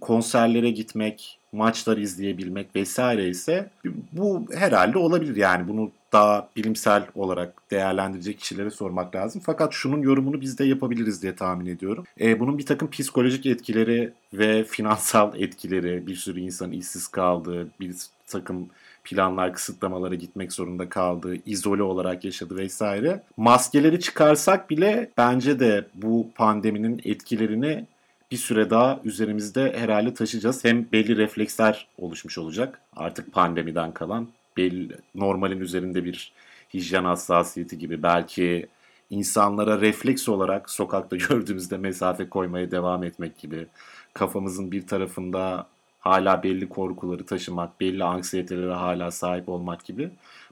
konserlere 0.00 0.70
gitmek, 0.70 1.38
maçları 1.52 2.00
izleyebilmek 2.00 2.76
vesaire 2.76 3.28
ise 3.28 3.70
bu 4.12 4.46
herhalde 4.54 4.98
olabilir. 4.98 5.36
Yani 5.36 5.68
bunu 5.68 5.90
daha 6.14 6.48
bilimsel 6.56 7.06
olarak 7.14 7.70
değerlendirecek 7.70 8.38
kişilere 8.38 8.70
sormak 8.70 9.14
lazım. 9.14 9.42
Fakat 9.44 9.72
şunun 9.72 10.02
yorumunu 10.02 10.40
biz 10.40 10.58
de 10.58 10.64
yapabiliriz 10.64 11.22
diye 11.22 11.36
tahmin 11.36 11.66
ediyorum. 11.66 12.04
E, 12.20 12.40
bunun 12.40 12.58
bir 12.58 12.66
takım 12.66 12.90
psikolojik 12.90 13.46
etkileri 13.46 14.12
ve 14.32 14.64
finansal 14.64 15.32
etkileri, 15.40 16.06
bir 16.06 16.16
sürü 16.16 16.40
insan 16.40 16.72
işsiz 16.72 17.08
kaldığı, 17.08 17.68
bir 17.80 17.96
takım 18.26 18.68
planlar, 19.04 19.52
kısıtlamalara 19.52 20.14
gitmek 20.14 20.52
zorunda 20.52 20.88
kaldı, 20.88 21.36
izole 21.46 21.82
olarak 21.82 22.24
yaşadı 22.24 22.56
vesaire. 22.56 23.22
Maskeleri 23.36 24.00
çıkarsak 24.00 24.70
bile 24.70 25.10
bence 25.16 25.60
de 25.60 25.86
bu 25.94 26.30
pandeminin 26.34 27.00
etkilerini 27.04 27.86
bir 28.30 28.36
süre 28.36 28.70
daha 28.70 29.00
üzerimizde 29.04 29.72
herhalde 29.76 30.14
taşıyacağız. 30.14 30.64
Hem 30.64 30.92
belli 30.92 31.16
refleksler 31.16 31.88
oluşmuş 31.98 32.38
olacak 32.38 32.80
artık 32.96 33.32
pandemiden 33.32 33.92
kalan. 33.92 34.28
Belli, 34.56 34.96
normalin 35.14 35.60
üzerinde 35.60 36.04
bir 36.04 36.32
hijyen 36.74 37.04
hassasiyeti 37.04 37.78
gibi 37.78 38.02
belki 38.02 38.66
insanlara 39.10 39.80
refleks 39.80 40.28
olarak 40.28 40.70
sokakta 40.70 41.16
gördüğümüzde 41.28 41.76
mesafe 41.76 42.28
koymaya 42.28 42.70
devam 42.70 43.04
etmek 43.04 43.38
gibi 43.38 43.66
kafamızın 44.14 44.72
bir 44.72 44.86
tarafında 44.86 45.66
hala 46.00 46.42
belli 46.42 46.68
korkuları 46.68 47.26
taşımak, 47.26 47.80
belli 47.80 48.04
anksiyetelere 48.04 48.72
hala 48.72 49.10
sahip 49.10 49.48
olmak 49.48 49.84
gibi 49.84 50.10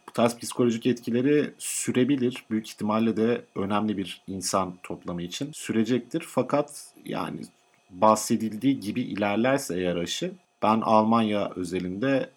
bu 0.09 0.13
tarz 0.13 0.39
psikolojik 0.39 0.87
etkileri 0.87 1.51
sürebilir. 1.59 2.45
Büyük 2.51 2.69
ihtimalle 2.69 3.17
de 3.17 3.43
önemli 3.55 3.97
bir 3.97 4.23
insan 4.27 4.75
toplamı 4.83 5.23
için 5.23 5.53
sürecektir. 5.53 6.25
Fakat 6.29 6.95
yani 7.05 7.41
bahsedildiği 7.91 8.81
gibi 8.81 9.03
ilerlerse 9.03 9.77
eğer 9.77 9.97
aşı 9.97 10.33
ben 10.63 10.81
Almanya 10.81 11.51
özelinde 11.57 12.31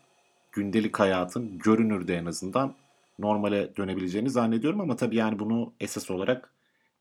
gündelik 0.56 1.00
hayatın 1.00 1.58
görünürde 1.58 2.16
en 2.18 2.26
azından 2.26 2.76
normale 3.20 3.76
dönebileceğini 3.76 4.30
zannediyorum 4.30 4.82
ama 4.82 4.96
tabii 4.96 5.16
yani 5.16 5.40
bunu 5.40 5.74
esas 5.80 6.12
olarak 6.12 6.50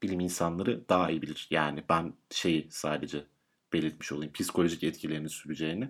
bilim 0.03 0.21
insanları 0.21 0.89
daha 0.89 1.11
iyi 1.11 1.23
bilir. 1.23 1.49
Yani 1.51 1.83
ben 1.89 2.13
şeyi 2.31 2.69
sadece 2.71 3.25
belirtmiş 3.73 4.13
olayım. 4.13 4.33
Psikolojik 4.33 4.85
etkilerini 4.85 5.29
süreceğini 5.29 5.89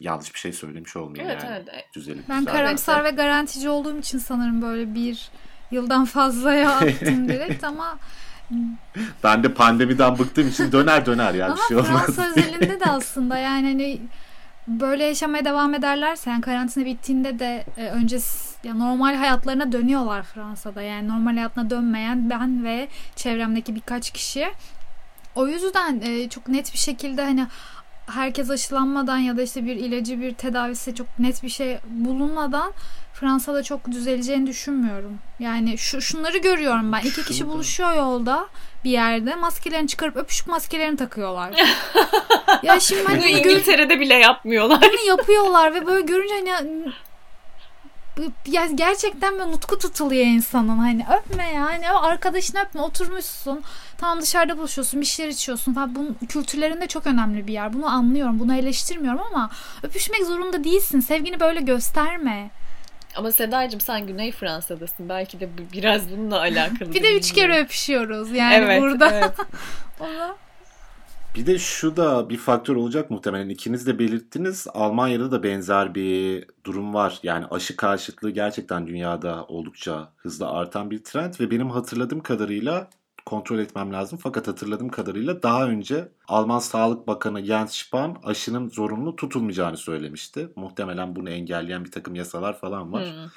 yanlış 0.00 0.34
bir 0.34 0.38
şey 0.38 0.52
söylemiş 0.52 0.96
olmayayım 0.96 1.32
evet, 1.32 1.44
yani. 1.44 1.64
Evet. 1.72 1.84
Düzelip 1.94 2.28
ben 2.28 2.44
karamsar 2.44 3.04
ve 3.04 3.10
garantici 3.10 3.68
olduğum 3.68 3.98
için 3.98 4.18
sanırım 4.18 4.62
böyle 4.62 4.94
bir 4.94 5.30
yıldan 5.70 6.04
fazlaya 6.04 6.70
attım 6.76 7.28
direkt 7.28 7.64
ama 7.64 7.98
ben 9.24 9.42
de 9.42 9.54
pandemiden 9.54 10.18
bıktığım 10.18 10.48
için 10.48 10.72
döner 10.72 11.06
döner 11.06 11.34
ya 11.34 11.54
bir 11.56 11.60
şey 11.60 11.76
olmaz. 11.76 11.90
Ama 11.90 11.98
Fransa 11.98 12.30
özelinde 12.30 12.80
de 12.80 12.84
aslında 12.84 13.38
yani 13.38 13.66
hani 13.66 14.00
böyle 14.68 15.04
yaşamaya 15.04 15.44
devam 15.44 15.74
ederlerse 15.74 16.30
yani 16.30 16.40
karantina 16.40 16.84
bittiğinde 16.84 17.38
de 17.38 17.64
e, 17.76 17.86
önce 17.88 18.18
ya 18.64 18.74
normal 18.74 19.14
hayatlarına 19.14 19.72
dönüyorlar 19.72 20.22
Fransa'da. 20.22 20.82
Yani 20.82 21.08
normal 21.08 21.34
hayatına 21.34 21.70
dönmeyen 21.70 22.30
ben 22.30 22.64
ve 22.64 22.88
çevremdeki 23.16 23.74
birkaç 23.74 24.10
kişi. 24.10 24.52
O 25.34 25.48
yüzden 25.48 26.00
e, 26.00 26.28
çok 26.28 26.48
net 26.48 26.72
bir 26.72 26.78
şekilde 26.78 27.22
hani 27.22 27.46
herkes 28.06 28.50
aşılanmadan 28.50 29.18
ya 29.18 29.36
da 29.36 29.42
işte 29.42 29.64
bir 29.64 29.76
ilacı 29.76 30.20
bir 30.20 30.34
tedavisi 30.34 30.94
çok 30.94 31.18
net 31.18 31.42
bir 31.42 31.48
şey 31.48 31.78
bulunmadan 31.88 32.72
Fransa'da 33.12 33.62
çok 33.62 33.90
düzeleceğini 33.90 34.46
düşünmüyorum. 34.46 35.18
Yani 35.38 35.78
şu 35.78 36.00
şunları 36.00 36.38
görüyorum 36.38 36.92
ben. 36.92 37.00
İki 37.00 37.24
kişi 37.24 37.46
buluşuyor 37.48 37.94
yolda 37.96 38.48
bir 38.84 38.90
yerde. 38.90 39.34
Maskelerini 39.34 39.88
çıkarıp 39.88 40.16
öpüşüp 40.16 40.48
maskelerini 40.48 40.96
takıyorlar. 40.96 41.52
ya 42.62 42.80
şimdi 42.80 43.04
hani 43.04 43.18
bunu 43.18 43.26
İngiltere'de 43.26 44.00
bile 44.00 44.14
yapmıyorlar. 44.14 44.80
Bunu 44.82 45.08
yapıyorlar 45.08 45.74
ve 45.74 45.86
böyle 45.86 46.00
görünce 46.00 46.34
hani 46.34 46.92
ya 48.46 48.66
gerçekten 48.66 49.38
böyle 49.38 49.50
nutku 49.50 49.78
tutuluyor 49.78 50.26
insanın 50.26 50.78
hani 50.78 51.06
öpme 51.18 51.52
ya 51.52 51.64
hani 51.64 51.90
arkadaşını 51.90 52.60
öpme 52.60 52.80
oturmuşsun 52.80 53.62
tamam 53.98 54.22
dışarıda 54.22 54.58
buluşuyorsun 54.58 55.00
bir 55.00 55.06
şeyler 55.06 55.30
içiyorsun 55.30 55.74
falan 55.74 55.94
bunun 55.94 56.16
kültürlerinde 56.28 56.86
çok 56.86 57.06
önemli 57.06 57.46
bir 57.46 57.52
yer 57.52 57.72
bunu 57.72 57.86
anlıyorum 57.86 58.40
bunu 58.40 58.54
eleştirmiyorum 58.54 59.20
ama 59.30 59.50
öpüşmek 59.82 60.26
zorunda 60.26 60.64
değilsin 60.64 61.00
sevgini 61.00 61.40
böyle 61.40 61.60
gösterme 61.60 62.50
ama 63.16 63.32
Sedacığım 63.32 63.80
sen 63.80 64.06
Güney 64.06 64.32
Fransa'dasın. 64.32 65.08
Belki 65.08 65.40
de 65.40 65.48
biraz 65.72 66.10
bununla 66.10 66.40
alakalı. 66.40 66.94
bir 66.94 67.02
de 67.02 67.16
üç 67.16 67.32
kere 67.32 67.60
öpüşüyoruz 67.60 68.30
yani 68.30 68.54
evet, 68.54 68.82
burada. 68.82 69.10
Evet. 69.10 69.32
Ona... 70.00 70.36
Bir 71.34 71.46
de 71.46 71.58
şu 71.58 71.96
da 71.96 72.30
bir 72.30 72.36
faktör 72.36 72.76
olacak 72.76 73.10
muhtemelen. 73.10 73.48
İkiniz 73.48 73.86
de 73.86 73.98
belirttiniz. 73.98 74.66
Almanya'da 74.74 75.30
da 75.30 75.42
benzer 75.42 75.94
bir 75.94 76.46
durum 76.64 76.94
var. 76.94 77.18
Yani 77.22 77.46
aşı 77.50 77.76
karşıtlığı 77.76 78.30
gerçekten 78.30 78.86
dünyada 78.86 79.44
oldukça 79.44 80.12
hızlı 80.16 80.48
artan 80.48 80.90
bir 80.90 81.04
trend 81.04 81.34
ve 81.40 81.50
benim 81.50 81.70
hatırladığım 81.70 82.20
kadarıyla 82.20 82.90
kontrol 83.26 83.58
etmem 83.58 83.92
lazım. 83.92 84.18
Fakat 84.22 84.48
hatırladığım 84.48 84.88
kadarıyla 84.88 85.42
daha 85.42 85.66
önce 85.66 86.12
Alman 86.28 86.58
Sağlık 86.58 87.06
Bakanı 87.06 87.42
Jens 87.42 87.74
Spahn 87.74 88.16
aşının 88.24 88.68
zorunlu 88.68 89.16
tutulmayacağını 89.16 89.76
söylemişti. 89.76 90.48
Muhtemelen 90.56 91.16
bunu 91.16 91.30
engelleyen 91.30 91.84
bir 91.84 91.90
takım 91.90 92.14
yasalar 92.14 92.58
falan 92.58 92.92
var. 92.92 93.04
Hmm. 93.04 93.30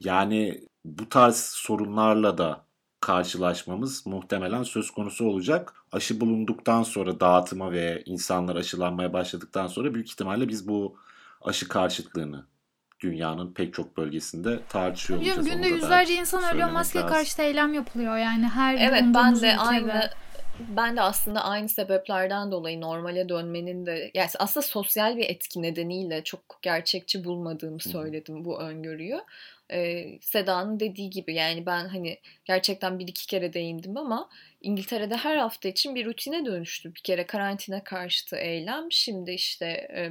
Yani 0.00 0.64
bu 0.84 1.08
tarz 1.08 1.36
sorunlarla 1.36 2.38
da 2.38 2.64
karşılaşmamız 3.00 4.06
muhtemelen 4.06 4.62
söz 4.62 4.90
konusu 4.90 5.24
olacak. 5.24 5.74
Aşı 5.92 6.20
bulunduktan 6.20 6.82
sonra 6.82 7.20
dağıtıma 7.20 7.72
ve 7.72 8.02
insanlar 8.06 8.56
aşılanmaya 8.56 9.12
başladıktan 9.12 9.66
sonra 9.66 9.94
büyük 9.94 10.10
ihtimalle 10.10 10.48
biz 10.48 10.68
bu 10.68 10.96
aşı 11.42 11.68
karşıtlığını 11.68 12.46
dünyanın 13.00 13.52
pek 13.52 13.74
çok 13.74 13.96
bölgesinde 13.96 14.60
tartışıyor 14.68 15.18
olacağız. 15.18 15.50
Günde 15.50 15.68
yüzlerce 15.68 16.14
insan 16.14 16.54
ölüyor 16.54 16.70
maske 16.70 17.00
karşı 17.00 17.42
eylem 17.42 17.74
yapılıyor 17.74 18.16
yani 18.16 18.48
her 18.48 18.74
Evet 18.74 19.04
ben 19.14 19.40
de 19.40 19.56
aynı 19.56 20.10
ben 20.68 20.96
de 20.96 21.00
aslında 21.00 21.44
aynı 21.44 21.68
sebeplerden 21.68 22.52
dolayı 22.52 22.80
normale 22.80 23.28
dönmenin 23.28 23.86
de 23.86 24.10
yani 24.14 24.28
aslında 24.38 24.66
sosyal 24.66 25.16
bir 25.16 25.30
etki 25.30 25.62
nedeniyle 25.62 26.24
çok 26.24 26.58
gerçekçi 26.62 27.24
bulmadığımı 27.24 27.80
söyledim 27.80 28.44
bu 28.44 28.60
öngörüyü. 28.60 29.20
Ee, 29.72 30.18
Seda'nın 30.20 30.80
dediği 30.80 31.10
gibi 31.10 31.34
yani 31.34 31.66
ben 31.66 31.88
hani 31.88 32.18
gerçekten 32.44 32.98
bir 32.98 33.08
iki 33.08 33.26
kere 33.26 33.52
değindim 33.52 33.96
ama 33.96 34.28
İngiltere'de 34.60 35.16
her 35.16 35.36
hafta 35.36 35.68
için 35.68 35.94
bir 35.94 36.06
rutine 36.06 36.44
dönüştü. 36.44 36.94
Bir 36.94 37.00
kere 37.00 37.26
karantina 37.26 37.84
karşıtı 37.84 38.36
eylem 38.36 38.92
şimdi 38.92 39.30
işte 39.30 39.66
e, 39.66 40.10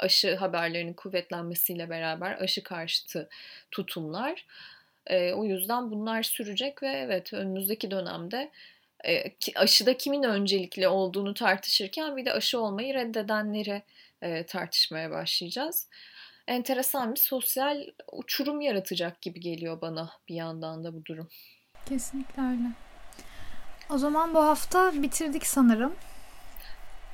aşı 0.00 0.36
haberlerinin 0.36 0.94
kuvvetlenmesiyle 0.94 1.90
beraber 1.90 2.40
aşı 2.40 2.62
karşıtı 2.62 3.28
tutumlar. 3.70 4.46
E, 5.06 5.32
o 5.32 5.44
yüzden 5.44 5.90
bunlar 5.90 6.22
sürecek 6.22 6.82
ve 6.82 6.88
evet 6.88 7.32
önümüzdeki 7.32 7.90
dönemde 7.90 8.50
e, 9.04 9.24
aşıda 9.54 9.96
kimin 9.96 10.22
öncelikli 10.22 10.88
olduğunu 10.88 11.34
tartışırken 11.34 12.16
bir 12.16 12.24
de 12.24 12.32
aşı 12.32 12.60
olmayı 12.60 12.94
reddedenleri 12.94 13.82
e, 14.22 14.46
tartışmaya 14.46 15.10
başlayacağız. 15.10 15.88
Enteresan 16.46 17.14
bir 17.14 17.20
sosyal 17.20 17.86
uçurum 18.12 18.60
yaratacak 18.60 19.22
gibi 19.22 19.40
geliyor 19.40 19.80
bana 19.80 20.10
bir 20.28 20.34
yandan 20.34 20.84
da 20.84 20.94
bu 20.94 21.04
durum. 21.04 21.28
Kesinlikle 21.88 22.42
öyle. 22.42 22.72
O 23.90 23.98
zaman 23.98 24.34
bu 24.34 24.38
hafta 24.38 25.02
bitirdik 25.02 25.46
sanırım. 25.46 25.94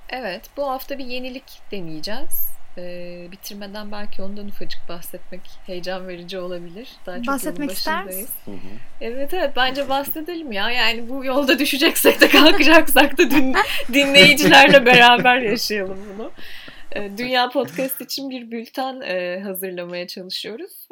Evet, 0.09 0.51
bu 0.57 0.69
hafta 0.69 0.99
bir 0.99 1.05
yenilik 1.05 1.61
deneyeceğiz. 1.71 2.56
Ee, 2.79 3.29
bitirmeden 3.33 3.93
belki 3.93 4.23
ondan 4.23 4.49
ufacık 4.49 4.81
bahsetmek 4.89 5.41
heyecan 5.67 6.09
verici 6.09 6.39
olabilir. 6.39 6.89
Daha 7.07 7.17
çok 7.17 7.27
Bahsetmek 7.27 7.73
ister 7.73 8.05
misin? 8.05 8.29
Evet 9.01 9.35
evet 9.35 9.51
bence 9.57 9.89
bahsedelim 9.89 10.53
ya. 10.53 10.71
Yani 10.71 11.09
bu 11.09 11.25
yolda 11.25 11.59
düşeceksek 11.59 12.21
de 12.21 12.29
kalkacaksak 12.29 13.19
da 13.19 13.31
din, 13.31 13.55
dinleyicilerle 13.93 14.87
beraber 14.87 15.39
yaşayalım 15.39 15.99
bunu. 16.15 16.31
Dünya 17.19 17.49
Podcast 17.49 18.01
için 18.01 18.31
bir 18.31 18.51
bülten 18.51 19.01
e, 19.01 19.41
hazırlamaya 19.41 20.07
çalışıyoruz. 20.07 20.89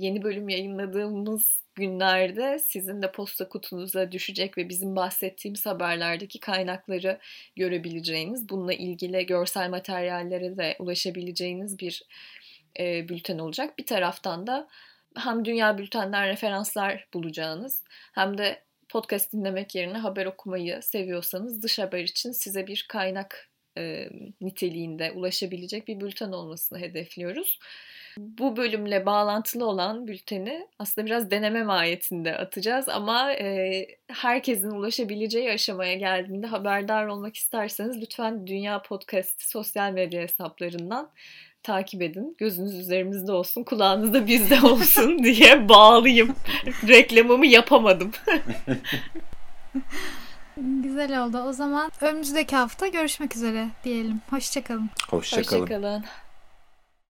Yeni 0.00 0.22
bölüm 0.22 0.48
yayınladığımız 0.48 1.60
günlerde 1.78 2.58
sizin 2.58 3.02
de 3.02 3.12
posta 3.12 3.48
kutunuza 3.48 4.12
düşecek 4.12 4.58
ve 4.58 4.68
bizim 4.68 4.96
bahsettiğimiz 4.96 5.66
haberlerdeki 5.66 6.40
kaynakları 6.40 7.18
görebileceğiniz, 7.56 8.48
bununla 8.48 8.72
ilgili 8.72 9.26
görsel 9.26 9.70
materyallere 9.70 10.56
de 10.56 10.76
ulaşabileceğiniz 10.78 11.78
bir 11.78 12.02
e, 12.80 13.08
bülten 13.08 13.38
olacak. 13.38 13.78
Bir 13.78 13.86
taraftan 13.86 14.46
da 14.46 14.68
hem 15.16 15.44
dünya 15.44 15.78
bültenden 15.78 16.26
referanslar 16.26 17.08
bulacağınız 17.14 17.84
hem 18.12 18.38
de 18.38 18.62
podcast 18.88 19.32
dinlemek 19.32 19.74
yerine 19.74 19.98
haber 19.98 20.26
okumayı 20.26 20.82
seviyorsanız 20.82 21.62
dış 21.62 21.78
haber 21.78 22.00
için 22.00 22.32
size 22.32 22.66
bir 22.66 22.86
kaynak 22.88 23.50
e, 23.78 24.08
niteliğinde 24.40 25.12
ulaşabilecek 25.12 25.88
bir 25.88 26.00
bülten 26.00 26.32
olmasını 26.32 26.78
hedefliyoruz. 26.78 27.58
Bu 28.16 28.56
bölümle 28.56 29.06
bağlantılı 29.06 29.66
olan 29.66 30.06
bülteni 30.06 30.66
aslında 30.78 31.06
biraz 31.06 31.30
deneme 31.30 31.64
mahiyetinde 31.64 32.36
atacağız 32.36 32.88
ama 32.88 33.32
e, 33.32 33.86
herkesin 34.08 34.70
ulaşabileceği 34.70 35.50
aşamaya 35.50 35.94
geldiğinde 35.94 36.46
haberdar 36.46 37.06
olmak 37.06 37.36
isterseniz 37.36 38.00
lütfen 38.00 38.46
Dünya 38.46 38.82
Podcast 38.82 39.42
sosyal 39.42 39.92
medya 39.92 40.22
hesaplarından 40.22 41.10
takip 41.62 42.02
edin. 42.02 42.36
Gözünüz 42.38 42.74
üzerimizde 42.74 43.32
olsun, 43.32 43.64
kulağınız 43.64 44.14
da 44.14 44.26
bizde 44.26 44.60
olsun 44.66 45.24
diye 45.24 45.68
bağlayayım. 45.68 46.36
Reklamımı 46.88 47.46
yapamadım. 47.46 48.12
Güzel 50.56 51.24
oldu. 51.24 51.38
O 51.38 51.52
zaman 51.52 51.90
önümüzdeki 52.00 52.56
hafta 52.56 52.86
görüşmek 52.86 53.36
üzere 53.36 53.68
diyelim. 53.84 54.20
Hoşçakalın. 54.30 54.90
Hoşçakalın. 55.10 55.60
Hoşçakalın. 55.60 56.04